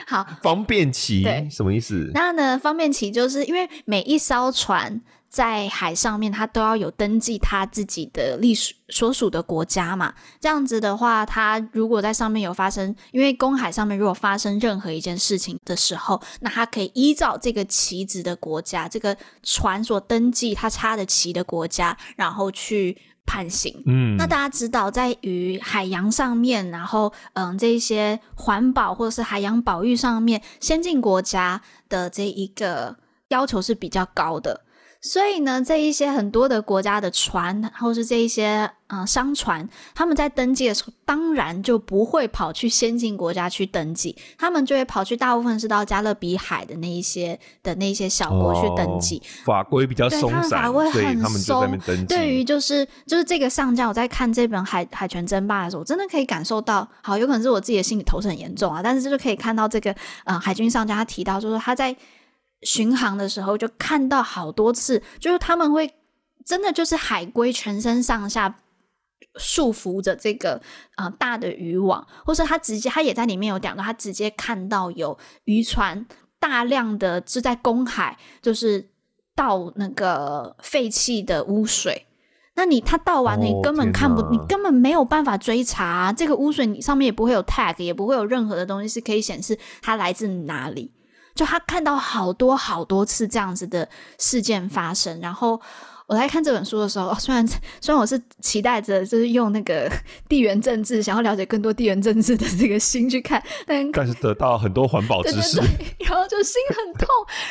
[0.08, 2.10] 好，方便期对什么意思？
[2.14, 5.02] 那呢，方便期就是因为每一艘船。
[5.36, 10.14] 在海上面，他都要有登记他自己的隶属所属的国家嘛。
[10.40, 23.84] 这样子的话，他如果在上面有发生，因为公海上面如果发生任何一件事情的时候，那他可以依照这个旗子的国家，这个船所登记他插的旗的国家，然后去判刑。
[23.86, 32.96] 嗯，那大家知道，在于海洋上面，然后嗯，这一些环保或者是海洋保育上面，先进国家的这一个
[33.28, 34.62] 要求是比较高的。
[35.06, 49.22] 所以呢，这一些很多的国家的船，或是这一些啊、呃、商船，他们在登记的时候，当然就不会跑去先进国家去登记，他们就会跑去大部分是到加勒比海的那一些的那一些小国去登记。
[49.24, 52.06] 哦、法规比较松散，法规很松，他们就在那边登记。
[52.08, 61.96] 对于就是就是这个上将，我在看这本海《海海权争霸》的时候，我真的可以感受到，好，有可能是我自己的心理投射很严重啊，但是就是可以看到这个呃海军上将他提到，就是他在。
[62.66, 65.94] 巡航的时候就看到好多次，就是他们会
[66.44, 68.60] 真的就是海龟全身上下
[69.40, 70.62] 束缚着这个
[70.96, 76.06] 啊、呃、大的渔网，或是他直接他也在里面有讲到，他直接看到有渔船
[76.40, 78.90] 大量的是在公海，就是
[79.36, 82.08] 倒那个废弃的污水。
[82.58, 90.95] 那你他倒完了，你根本看不，你根本没有办法追查啊，这个污水，你上面也不会有 tag，也不会有任何的东西是可以显示它来自哪里。
[91.36, 95.62] 就他看到好多好多次这样子的事件发生，然后。
[96.08, 97.44] 我在看这本书的时候，虽然
[97.82, 99.92] 虽然我是期待着就是用那个
[100.30, 107.08] 地缘政治，想要了解更多地缘政治的这个心去看，但但是得到很多环保知识，对对对，然后就心很痛，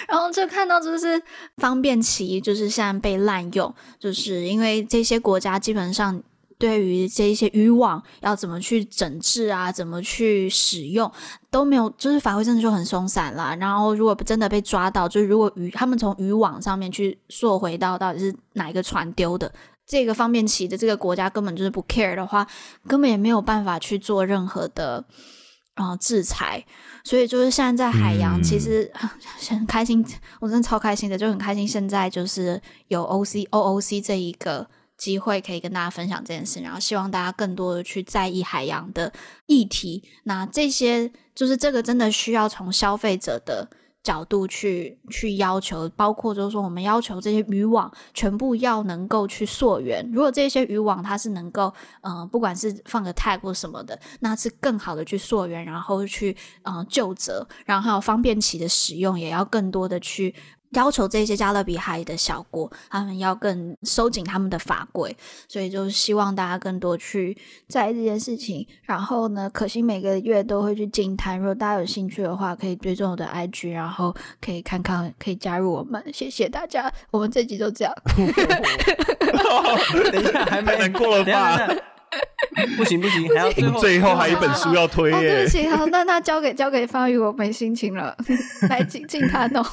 [0.07, 1.20] 然后就看到就是
[1.57, 6.22] 方便期就是现在被滥用，就是因为这些国家基本上。
[6.59, 11.11] 对于这一些渔网要怎么去整治啊，怎么去使用
[11.51, 13.57] 都没有，就是法规真的就很松散了。
[13.57, 19.53] 然后如果真的被抓到，就是如果渔他们从渔网上面去溯回到到底是哪一个船丢的，
[19.87, 22.47] 这个方面起的这个国家根本就是不 care 的话，
[22.87, 25.05] 根本也没有办法去做任何的
[25.75, 26.65] 啊、呃、制裁。
[27.03, 28.91] 所以就是现在在海洋，其实
[29.51, 30.05] 很开心，
[30.41, 31.67] 我真的超开心的，就很开心。
[31.67, 34.67] 现在就是有 OC OOC 这一个。
[34.97, 39.13] 机会可以跟大家分享这件事，然后希望大家更多的去在意海洋的
[39.47, 40.03] 议题。
[40.25, 43.69] 那这些就是这个真的需要从消费者的
[44.03, 50.09] 角度去去要求，包括就是说我们要求这些渔网全部要能够去溯源。
[50.13, 51.73] 如果这些渔网它是能够，
[52.03, 60.35] 嗯、呃，不管是放个 tag 或什么的，那是更好的去溯源，然后去嗯、呃、究责，然后方便其的使用也要更多的去。
[60.75, 65.16] 要求这些加勒比海的小国，他们要更收紧他们的法规，
[65.49, 67.37] 所以就希望大家更多去
[67.68, 68.66] 在意这件事情。
[68.83, 76.03] 然后呢，可心每个月都会去金滩，如果大家有兴趣的话，可以追踪我的 IG，然后可以看看，可以加入我们。
[76.12, 77.95] 谢谢大家，我们这集就这样。
[80.12, 81.59] 等一下，还没难过了吧？
[82.77, 85.16] 不行不行，还要最后， 最后还有一本书要推耶。
[85.16, 88.16] 哦、对不起，好，那那交给交给方宇，我没心情了，
[88.68, 89.64] 来净净滩哦。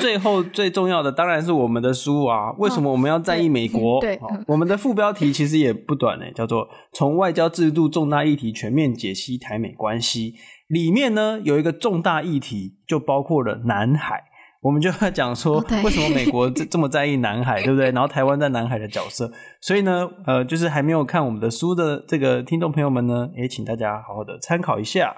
[0.00, 2.52] 最后最重要的当然是我们的书啊！
[2.58, 3.98] 为什么我们要在意美国？
[3.98, 10.34] 哦、对，对我们的副标题其实也不短呢，叫做“从外交制度重大议题全面解析台美关系”。
[10.68, 14.22] 里面呢有一个重大议题，就包括了南海。
[14.62, 17.90] 我们就要讲说，为什么美国这这么在意南海，对不对？
[17.90, 19.32] 然后台湾在南海的角色。
[19.60, 25.16] 所以呢，呃，就是还没有看我们的书的这个听众朋友们呢，也请大家好好的参考一下。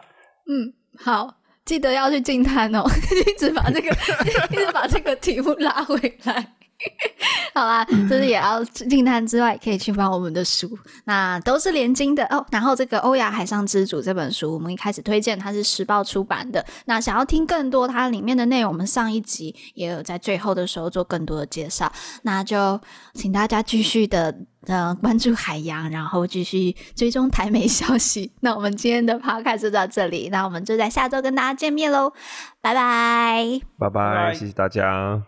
[0.49, 1.35] 嗯，好。
[1.65, 2.85] 记得要去进摊哦，
[3.27, 3.89] 一直把这个，
[4.53, 6.47] 一直把这个题目拉回来。
[7.55, 10.69] 好啦，就是也要净滩 之外，可以去翻我们的书，
[11.05, 12.45] 那都是连经的哦。
[12.51, 16.65] 然后这个《欧亚海上之主》这本书，我们一开始推荐它是时报出版的。
[16.87, 21.91] 那想要听更多它里面的内容，我们上一集也有在最后的时候做更多的介绍。
[22.23, 22.81] 那就
[23.15, 24.35] 请大家继续的
[24.67, 28.33] 呃关注海洋，然后继续追踪台媒消息。
[28.41, 32.13] 那我们今天的 podcast 就到这里，那我们就在下周跟大家见面喽，
[32.61, 35.23] 拜拜，拜拜，谢谢大家。